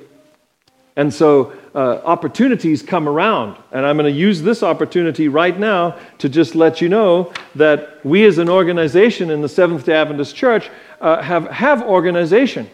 And 0.98 1.13
so 1.13 1.54
uh, 1.76 2.02
opportunities 2.04 2.82
come 2.82 3.08
around. 3.08 3.56
And 3.72 3.86
I'm 3.86 3.98
going 3.98 4.12
to 4.12 4.20
use 4.20 4.42
this 4.42 4.63
opportunity 4.63 5.28
right 5.28 5.58
now 5.58 5.98
to 6.18 6.28
just 6.28 6.56
let 6.56 6.82
you 6.82 6.90
know 6.90 7.32
that 7.56 8.04
we 8.04 8.26
as 8.26 8.40
an 8.40 8.50
organization 8.50 9.30
in 9.30 9.42
the 9.42 9.48
Seventh 9.48 9.86
day 9.86 9.94
Adventist 9.94 10.36
Church 10.36 10.70
uh, 11.00 11.22
have, 11.22 11.46
have 11.52 11.84
organization. 11.84 12.68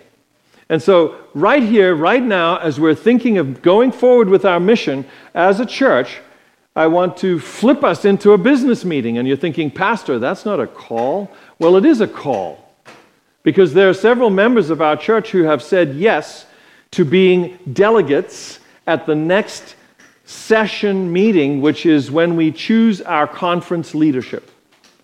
And 0.69 0.81
so, 0.81 1.15
right 1.33 1.63
here, 1.63 1.95
right 1.95 2.23
now, 2.23 2.57
as 2.57 2.79
we're 2.79 2.95
thinking 2.95 3.37
of 3.37 3.61
going 3.61 3.91
forward 3.91 4.29
with 4.29 4.45
our 4.45 4.59
mission 4.59 5.05
as 5.33 5.59
a 5.59 5.65
church, 5.65 6.19
I 6.75 6.87
want 6.87 7.17
to 7.17 7.39
flip 7.39 7.83
us 7.83 8.05
into 8.05 8.31
a 8.31 8.37
business 8.37 8.83
meeting. 8.83 9.17
And 9.17 9.27
you're 9.27 9.37
thinking, 9.37 9.69
Pastor, 9.69 10.17
that's 10.19 10.45
not 10.45 10.59
a 10.59 10.67
call. 10.67 11.31
Well, 11.59 11.75
it 11.75 11.85
is 11.85 12.01
a 12.01 12.07
call. 12.07 12.73
Because 13.43 13.73
there 13.73 13.89
are 13.89 13.93
several 13.93 14.29
members 14.29 14.69
of 14.69 14.81
our 14.81 14.95
church 14.95 15.31
who 15.31 15.43
have 15.43 15.61
said 15.61 15.95
yes 15.95 16.45
to 16.91 17.03
being 17.03 17.59
delegates 17.73 18.59
at 18.87 19.05
the 19.05 19.15
next 19.15 19.75
session 20.25 21.11
meeting, 21.11 21.61
which 21.61 21.85
is 21.85 22.09
when 22.09 22.35
we 22.35 22.51
choose 22.51 23.01
our 23.01 23.27
conference 23.27 23.93
leadership. 23.93 24.49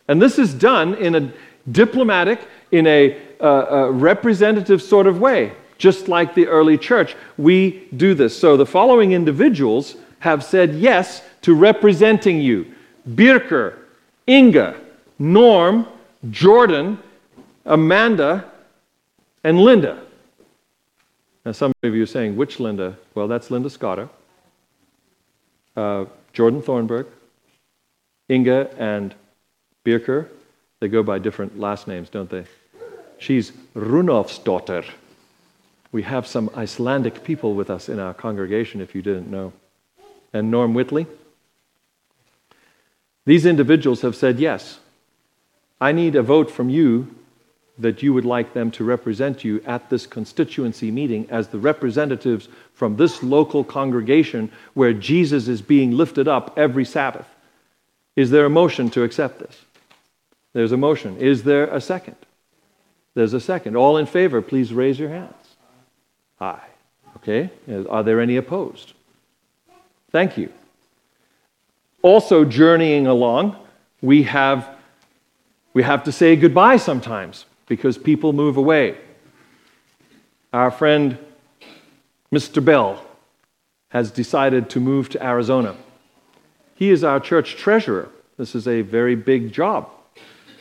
And 0.07 0.21
this 0.21 0.39
is 0.39 0.53
done 0.53 0.95
in 0.95 1.15
a 1.15 1.31
diplomatic, 1.71 2.39
in 2.71 2.87
a, 2.87 3.21
a 3.39 3.91
representative 3.91 4.81
sort 4.81 5.07
of 5.07 5.19
way, 5.19 5.53
just 5.77 6.07
like 6.07 6.35
the 6.35 6.47
early 6.47 6.77
church. 6.77 7.15
We 7.37 7.87
do 7.95 8.13
this. 8.13 8.37
So 8.37 8.57
the 8.57 8.65
following 8.65 9.13
individuals 9.13 9.95
have 10.19 10.43
said 10.43 10.75
yes 10.75 11.21
to 11.41 11.55
representing 11.55 12.41
you 12.41 12.73
Birkir, 13.07 13.77
Inga, 14.27 14.75
Norm, 15.17 15.87
Jordan, 16.29 16.99
Amanda, 17.65 18.45
and 19.43 19.59
Linda. 19.59 20.03
Now, 21.45 21.53
some 21.53 21.71
of 21.81 21.95
you 21.95 22.03
are 22.03 22.07
saying, 22.07 22.35
which 22.35 22.59
Linda? 22.59 22.97
Well, 23.15 23.27
that's 23.27 23.49
Linda 23.49 23.69
Scotter, 23.69 24.09
uh, 25.75 26.05
Jordan 26.33 26.61
Thornburg, 26.61 27.07
Inga, 28.29 28.69
and 28.77 29.15
Birkir. 29.85 30.27
They 30.79 30.89
go 30.89 31.01
by 31.03 31.19
different 31.19 31.59
last 31.59 31.87
names, 31.87 32.09
don't 32.09 32.29
they? 32.29 32.45
She's 33.19 33.51
Runov's 33.75 34.39
daughter. 34.39 34.83
We 35.91 36.03
have 36.03 36.25
some 36.25 36.49
Icelandic 36.55 37.23
people 37.23 37.53
with 37.53 37.69
us 37.69 37.89
in 37.89 37.99
our 37.99 38.13
congregation, 38.13 38.81
if 38.81 38.95
you 38.95 39.01
didn't 39.01 39.29
know. 39.29 39.53
And 40.33 40.49
Norm 40.49 40.73
Whitley. 40.73 41.05
These 43.25 43.45
individuals 43.45 44.01
have 44.01 44.15
said, 44.15 44.39
yes, 44.39 44.79
I 45.81 45.91
need 45.91 46.15
a 46.15 46.23
vote 46.23 46.49
from 46.49 46.69
you 46.69 47.13
that 47.77 48.03
you 48.03 48.13
would 48.13 48.25
like 48.25 48.53
them 48.53 48.69
to 48.71 48.83
represent 48.83 49.43
you 49.43 49.61
at 49.65 49.89
this 49.89 50.05
constituency 50.05 50.91
meeting 50.91 51.27
as 51.29 51.47
the 51.47 51.57
representatives 51.57 52.49
from 52.73 52.97
this 52.97 53.23
local 53.23 53.63
congregation 53.63 54.51
where 54.73 54.93
Jesus 54.93 55.47
is 55.47 55.61
being 55.61 55.91
lifted 55.91 56.27
up 56.27 56.57
every 56.57 56.85
Sabbath. 56.85 57.27
Is 58.15 58.31
there 58.31 58.45
a 58.45 58.49
motion 58.49 58.89
to 58.91 59.03
accept 59.03 59.39
this? 59.39 59.57
There's 60.53 60.73
a 60.73 60.77
motion. 60.77 61.17
Is 61.17 61.43
there 61.43 61.67
a 61.67 61.79
second? 61.79 62.17
There's 63.19 63.33
a 63.33 63.41
second. 63.41 63.75
All 63.75 63.97
in 63.97 64.05
favor, 64.05 64.41
please 64.41 64.71
raise 64.71 64.97
your 64.97 65.09
hands. 65.09 65.33
Aye. 66.39 66.69
Okay. 67.17 67.49
Are 67.89 68.01
there 68.01 68.21
any 68.21 68.37
opposed? 68.37 68.93
Thank 70.09 70.37
you. 70.37 70.53
Also, 72.01 72.45
journeying 72.45 73.07
along, 73.07 73.57
we 74.01 74.23
have, 74.23 74.69
we 75.73 75.83
have 75.83 76.05
to 76.05 76.13
say 76.13 76.37
goodbye 76.37 76.77
sometimes 76.77 77.43
because 77.67 77.97
people 77.97 78.31
move 78.31 78.55
away. 78.55 78.95
Our 80.53 80.71
friend 80.71 81.17
Mr. 82.31 82.63
Bell 82.63 83.03
has 83.89 84.11
decided 84.11 84.69
to 84.69 84.79
move 84.79 85.09
to 85.09 85.21
Arizona. 85.21 85.75
He 86.73 86.89
is 86.89 87.03
our 87.03 87.19
church 87.19 87.57
treasurer. 87.57 88.07
This 88.37 88.55
is 88.55 88.65
a 88.65 88.81
very 88.81 89.15
big 89.15 89.51
job. 89.51 89.89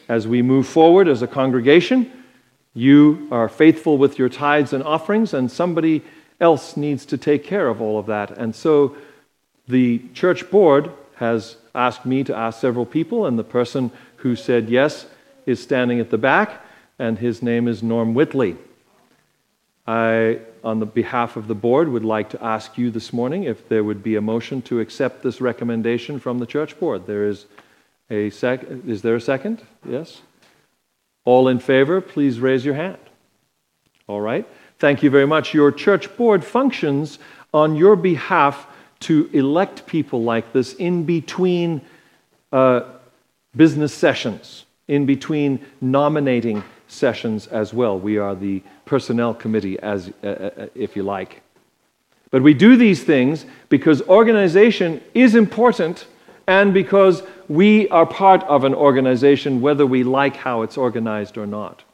As 0.08 0.26
we 0.26 0.42
move 0.42 0.66
forward 0.66 1.06
as 1.06 1.22
a 1.22 1.28
congregation, 1.28 2.17
you 2.78 3.28
are 3.30 3.48
faithful 3.48 3.98
with 3.98 4.18
your 4.18 4.28
tithes 4.28 4.72
and 4.72 4.82
offerings, 4.84 5.34
and 5.34 5.50
somebody 5.50 6.02
else 6.40 6.76
needs 6.76 7.04
to 7.06 7.18
take 7.18 7.44
care 7.44 7.68
of 7.68 7.80
all 7.80 7.98
of 7.98 8.06
that. 8.06 8.30
And 8.30 8.54
so 8.54 8.96
the 9.66 10.02
church 10.14 10.50
board 10.50 10.90
has 11.16 11.56
asked 11.74 12.06
me 12.06 12.24
to 12.24 12.36
ask 12.36 12.60
several 12.60 12.86
people, 12.86 13.26
and 13.26 13.38
the 13.38 13.44
person 13.44 13.90
who 14.16 14.36
said 14.36 14.68
yes 14.68 15.06
is 15.46 15.62
standing 15.62 16.00
at 16.00 16.10
the 16.10 16.18
back 16.18 16.62
and 16.98 17.18
his 17.18 17.42
name 17.42 17.68
is 17.68 17.82
Norm 17.82 18.14
Whitley. 18.14 18.56
I, 19.86 20.40
on 20.64 20.80
the 20.80 20.86
behalf 20.86 21.36
of 21.36 21.46
the 21.46 21.54
board, 21.54 21.88
would 21.88 22.04
like 22.04 22.30
to 22.30 22.44
ask 22.44 22.76
you 22.76 22.90
this 22.90 23.12
morning 23.12 23.44
if 23.44 23.68
there 23.68 23.84
would 23.84 24.02
be 24.02 24.16
a 24.16 24.20
motion 24.20 24.60
to 24.62 24.80
accept 24.80 25.22
this 25.22 25.40
recommendation 25.40 26.18
from 26.18 26.40
the 26.40 26.46
church 26.46 26.78
board. 26.78 27.06
There 27.06 27.26
is 27.26 27.46
a 28.10 28.30
sec- 28.30 28.64
is 28.86 29.02
there 29.02 29.16
a 29.16 29.20
second? 29.20 29.62
Yes. 29.88 30.20
All 31.28 31.48
in 31.48 31.58
favor, 31.58 32.00
please 32.00 32.40
raise 32.40 32.64
your 32.64 32.74
hand. 32.74 32.96
All 34.06 34.22
right. 34.22 34.48
Thank 34.78 35.02
you 35.02 35.10
very 35.10 35.26
much. 35.26 35.52
Your 35.52 35.70
church 35.70 36.16
board 36.16 36.42
functions 36.42 37.18
on 37.52 37.76
your 37.76 37.96
behalf 37.96 38.66
to 39.00 39.28
elect 39.34 39.84
people 39.84 40.22
like 40.22 40.54
this 40.54 40.72
in 40.72 41.04
between 41.04 41.82
uh, 42.50 42.80
business 43.54 43.92
sessions, 43.92 44.64
in 44.88 45.04
between 45.04 45.62
nominating 45.82 46.64
sessions 46.86 47.46
as 47.48 47.74
well. 47.74 47.98
We 47.98 48.16
are 48.16 48.34
the 48.34 48.62
personnel 48.86 49.34
committee, 49.34 49.78
as, 49.80 50.10
uh, 50.24 50.28
uh, 50.28 50.66
if 50.74 50.96
you 50.96 51.02
like. 51.02 51.42
But 52.30 52.42
we 52.42 52.54
do 52.54 52.74
these 52.74 53.04
things 53.04 53.44
because 53.68 54.00
organization 54.08 55.02
is 55.12 55.34
important 55.34 56.06
and 56.48 56.74
because 56.74 57.22
we 57.48 57.88
are 57.90 58.06
part 58.06 58.42
of 58.44 58.64
an 58.64 58.74
organization, 58.74 59.60
whether 59.60 59.86
we 59.86 60.02
like 60.02 60.34
how 60.34 60.62
it's 60.62 60.76
organized 60.76 61.38
or 61.38 61.46
not. 61.46 61.84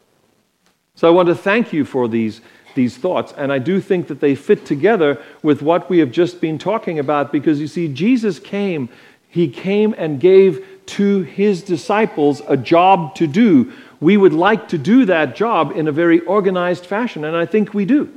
So 0.95 1.07
I 1.07 1.11
want 1.11 1.29
to 1.29 1.35
thank 1.35 1.73
you 1.73 1.85
for 1.85 2.09
these, 2.09 2.40
these 2.75 2.97
thoughts, 2.97 3.35
and 3.37 3.53
I 3.53 3.59
do 3.59 3.81
think 3.81 4.07
that 4.09 4.21
they 4.21 4.35
fit 4.35 4.64
together 4.64 5.21
with 5.43 5.61
what 5.61 5.90
we 5.90 5.99
have 5.99 6.11
just 6.11 6.40
been 6.40 6.57
talking 6.57 6.99
about 6.99 7.33
because 7.33 7.61
you 7.61 7.67
see, 7.67 7.88
Jesus 7.88 8.38
came, 8.38 8.88
he 9.29 9.49
came 9.49 9.95
and 9.99 10.19
gave 10.19 10.67
to 10.87 11.23
his 11.23 11.62
disciples 11.62 12.40
a 12.49 12.57
job 12.57 13.14
to 13.17 13.27
do 13.27 13.73
we 14.05 14.19
would 14.19 14.35
like 14.35 14.69
to 14.69 14.77
do 14.77 15.07
that 15.07 15.35
job 15.35 15.73
in 15.75 15.88
a 15.88 15.93
very 15.93 16.21
organized 16.21 16.85
fashion, 16.85 17.25
and 17.25 17.35
I 17.35 17.47
think 17.47 17.73
we 17.73 17.87
do. 17.87 18.12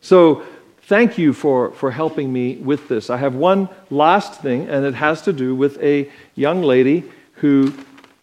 So, 0.00 0.44
thank 0.88 1.18
you 1.18 1.34
for, 1.34 1.70
for 1.72 1.90
helping 1.90 2.32
me 2.32 2.56
with 2.56 2.88
this. 2.88 3.10
I 3.10 3.18
have 3.18 3.34
one 3.34 3.68
last 3.90 4.40
thing, 4.40 4.70
and 4.70 4.86
it 4.86 4.94
has 4.94 5.20
to 5.22 5.34
do 5.34 5.54
with 5.54 5.78
a 5.82 6.10
young 6.34 6.62
lady 6.62 7.04
who 7.34 7.74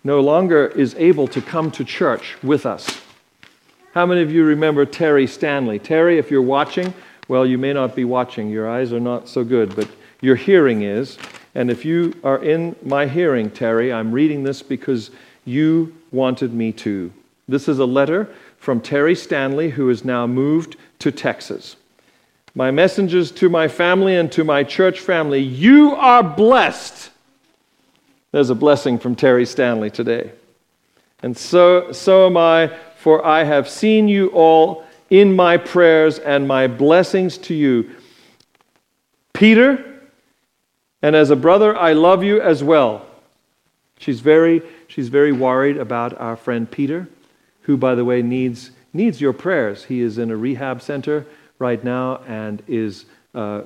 no 0.03 0.19
longer 0.19 0.65
is 0.65 0.95
able 0.95 1.27
to 1.27 1.41
come 1.41 1.69
to 1.71 1.83
church 1.83 2.35
with 2.41 2.65
us. 2.65 3.01
How 3.93 4.07
many 4.07 4.23
of 4.23 4.31
you 4.31 4.43
remember 4.43 4.83
Terry 4.83 5.27
Stanley? 5.27 5.77
Terry, 5.77 6.17
if 6.17 6.31
you're 6.31 6.41
watching, 6.41 6.91
well, 7.27 7.45
you 7.45 7.59
may 7.59 7.71
not 7.71 7.95
be 7.95 8.03
watching. 8.03 8.49
Your 8.49 8.67
eyes 8.67 8.91
are 8.91 8.99
not 8.99 9.29
so 9.29 9.43
good, 9.43 9.75
but 9.75 9.87
your 10.21 10.35
hearing 10.35 10.81
is. 10.81 11.19
And 11.53 11.69
if 11.69 11.85
you 11.85 12.15
are 12.23 12.43
in 12.43 12.75
my 12.81 13.05
hearing, 13.05 13.51
Terry, 13.51 13.93
I'm 13.93 14.11
reading 14.11 14.41
this 14.41 14.63
because 14.63 15.11
you 15.45 15.95
wanted 16.11 16.51
me 16.51 16.71
to. 16.71 17.13
This 17.47 17.67
is 17.67 17.77
a 17.77 17.85
letter 17.85 18.27
from 18.57 18.81
Terry 18.81 19.13
Stanley, 19.13 19.69
who 19.69 19.87
is 19.91 20.03
now 20.03 20.25
moved 20.25 20.77
to 20.97 21.11
Texas. 21.11 21.75
My 22.55 22.71
messengers 22.71 23.31
to 23.33 23.49
my 23.49 23.67
family 23.67 24.15
and 24.15 24.31
to 24.31 24.43
my 24.43 24.63
church 24.63 25.01
family, 25.01 25.41
you 25.41 25.93
are 25.95 26.23
blessed. 26.23 27.11
There's 28.31 28.49
a 28.49 28.55
blessing 28.55 28.97
from 28.97 29.15
Terry 29.15 29.45
Stanley 29.45 29.91
today. 29.91 30.31
And 31.21 31.37
so, 31.37 31.91
so 31.91 32.25
am 32.25 32.37
I, 32.37 32.71
for 32.97 33.25
I 33.25 33.43
have 33.43 33.69
seen 33.69 34.07
you 34.07 34.27
all 34.29 34.85
in 35.09 35.35
my 35.35 35.57
prayers 35.57 36.17
and 36.17 36.47
my 36.47 36.67
blessings 36.67 37.37
to 37.39 37.53
you. 37.53 37.91
Peter, 39.33 40.01
and 41.01 41.15
as 41.15 41.29
a 41.29 41.35
brother, 41.35 41.77
I 41.77 41.93
love 41.93 42.23
you 42.23 42.41
as 42.41 42.63
well. 42.63 43.05
She's 43.99 44.21
very 44.21 44.61
She's 44.87 45.09
very 45.09 45.31
worried 45.31 45.77
about 45.77 46.17
our 46.19 46.35
friend 46.35 46.69
Peter, 46.69 47.09
who, 47.63 47.77
by 47.77 47.95
the 47.95 48.05
way, 48.05 48.21
needs, 48.21 48.71
needs 48.93 49.19
your 49.19 49.33
prayers. 49.33 49.85
He 49.85 50.01
is 50.01 50.17
in 50.17 50.31
a 50.31 50.37
rehab 50.37 50.81
center 50.81 51.25
right 51.65 51.83
now 51.83 52.21
and 52.27 52.61
is 52.67 53.05
uh, 53.33 53.61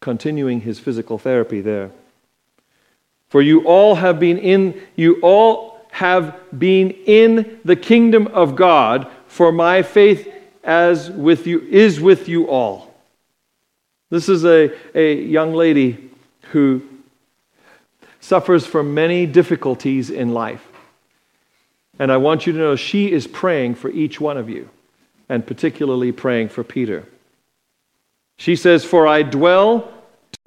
continuing 0.00 0.60
his 0.60 0.78
physical 0.78 1.18
therapy 1.18 1.60
there. 1.60 1.90
For 3.28 3.42
you 3.42 3.66
all 3.66 3.94
have 3.94 4.18
been 4.18 4.38
in, 4.38 4.80
you 4.96 5.20
all 5.22 5.52
have 5.90 6.24
been 6.58 6.90
in 7.06 7.60
the 7.64 7.76
kingdom 7.76 8.26
of 8.28 8.56
God, 8.56 9.06
for 9.26 9.52
my 9.52 9.82
faith 9.82 10.26
as 10.64 11.10
with 11.10 11.46
you 11.46 11.60
is 11.60 12.00
with 12.00 12.28
you 12.28 12.48
all. 12.48 12.92
This 14.10 14.28
is 14.28 14.44
a, 14.44 14.70
a 14.94 15.14
young 15.14 15.52
lady 15.54 16.10
who 16.52 16.82
suffers 18.20 18.66
from 18.66 18.94
many 18.94 19.26
difficulties 19.26 20.10
in 20.10 20.32
life. 20.32 20.66
And 21.98 22.10
I 22.10 22.16
want 22.16 22.46
you 22.46 22.52
to 22.52 22.58
know 22.58 22.76
she 22.76 23.12
is 23.12 23.26
praying 23.26 23.74
for 23.74 23.90
each 23.90 24.20
one 24.20 24.38
of 24.38 24.48
you, 24.48 24.68
and 25.28 25.46
particularly 25.46 26.12
praying 26.12 26.48
for 26.48 26.64
Peter. 26.64 27.04
She 28.42 28.56
says, 28.56 28.84
For 28.84 29.06
I 29.06 29.22
dwell 29.22 29.88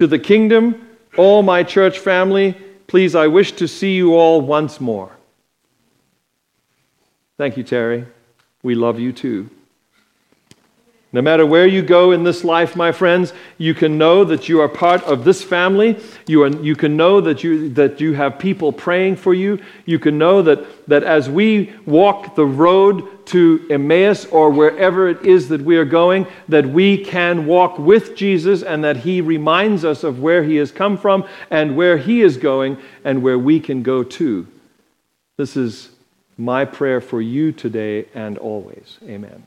to 0.00 0.06
the 0.06 0.18
kingdom, 0.18 0.86
all 1.16 1.42
my 1.42 1.62
church 1.62 1.98
family, 1.98 2.54
please, 2.88 3.14
I 3.14 3.26
wish 3.26 3.52
to 3.52 3.66
see 3.66 3.96
you 3.96 4.16
all 4.16 4.42
once 4.42 4.82
more. 4.82 5.16
Thank 7.38 7.56
you, 7.56 7.62
Terry. 7.62 8.04
We 8.62 8.74
love 8.74 9.00
you 9.00 9.14
too. 9.14 9.48
No 11.12 11.22
matter 11.22 11.46
where 11.46 11.66
you 11.66 11.82
go 11.82 12.12
in 12.12 12.24
this 12.24 12.42
life, 12.42 12.74
my 12.74 12.90
friends, 12.90 13.32
you 13.58 13.74
can 13.74 13.96
know 13.96 14.24
that 14.24 14.48
you 14.48 14.60
are 14.60 14.68
part 14.68 15.02
of 15.04 15.24
this 15.24 15.42
family. 15.42 15.98
You, 16.26 16.42
are, 16.42 16.48
you 16.48 16.74
can 16.74 16.96
know 16.96 17.20
that 17.20 17.44
you, 17.44 17.68
that 17.70 18.00
you 18.00 18.12
have 18.14 18.38
people 18.38 18.72
praying 18.72 19.16
for 19.16 19.32
you. 19.32 19.60
You 19.84 19.98
can 19.98 20.18
know 20.18 20.42
that, 20.42 20.86
that 20.88 21.04
as 21.04 21.30
we 21.30 21.72
walk 21.86 22.34
the 22.34 22.44
road 22.44 23.24
to 23.26 23.66
Emmaus 23.70 24.26
or 24.26 24.50
wherever 24.50 25.08
it 25.08 25.24
is 25.24 25.48
that 25.48 25.62
we 25.62 25.76
are 25.76 25.84
going, 25.84 26.26
that 26.48 26.66
we 26.66 27.02
can 27.02 27.46
walk 27.46 27.78
with 27.78 28.16
Jesus 28.16 28.62
and 28.62 28.82
that 28.84 28.98
He 28.98 29.20
reminds 29.20 29.84
us 29.84 30.02
of 30.04 30.20
where 30.20 30.42
He 30.42 30.56
has 30.56 30.72
come 30.72 30.98
from 30.98 31.26
and 31.50 31.76
where 31.76 31.98
He 31.98 32.20
is 32.20 32.36
going 32.36 32.78
and 33.04 33.22
where 33.22 33.38
we 33.38 33.60
can 33.60 33.82
go 33.82 34.02
to. 34.02 34.46
This 35.38 35.56
is 35.56 35.90
my 36.36 36.64
prayer 36.64 37.00
for 37.00 37.22
you 37.22 37.52
today 37.52 38.06
and 38.14 38.38
always. 38.38 38.98
Amen. 39.04 39.46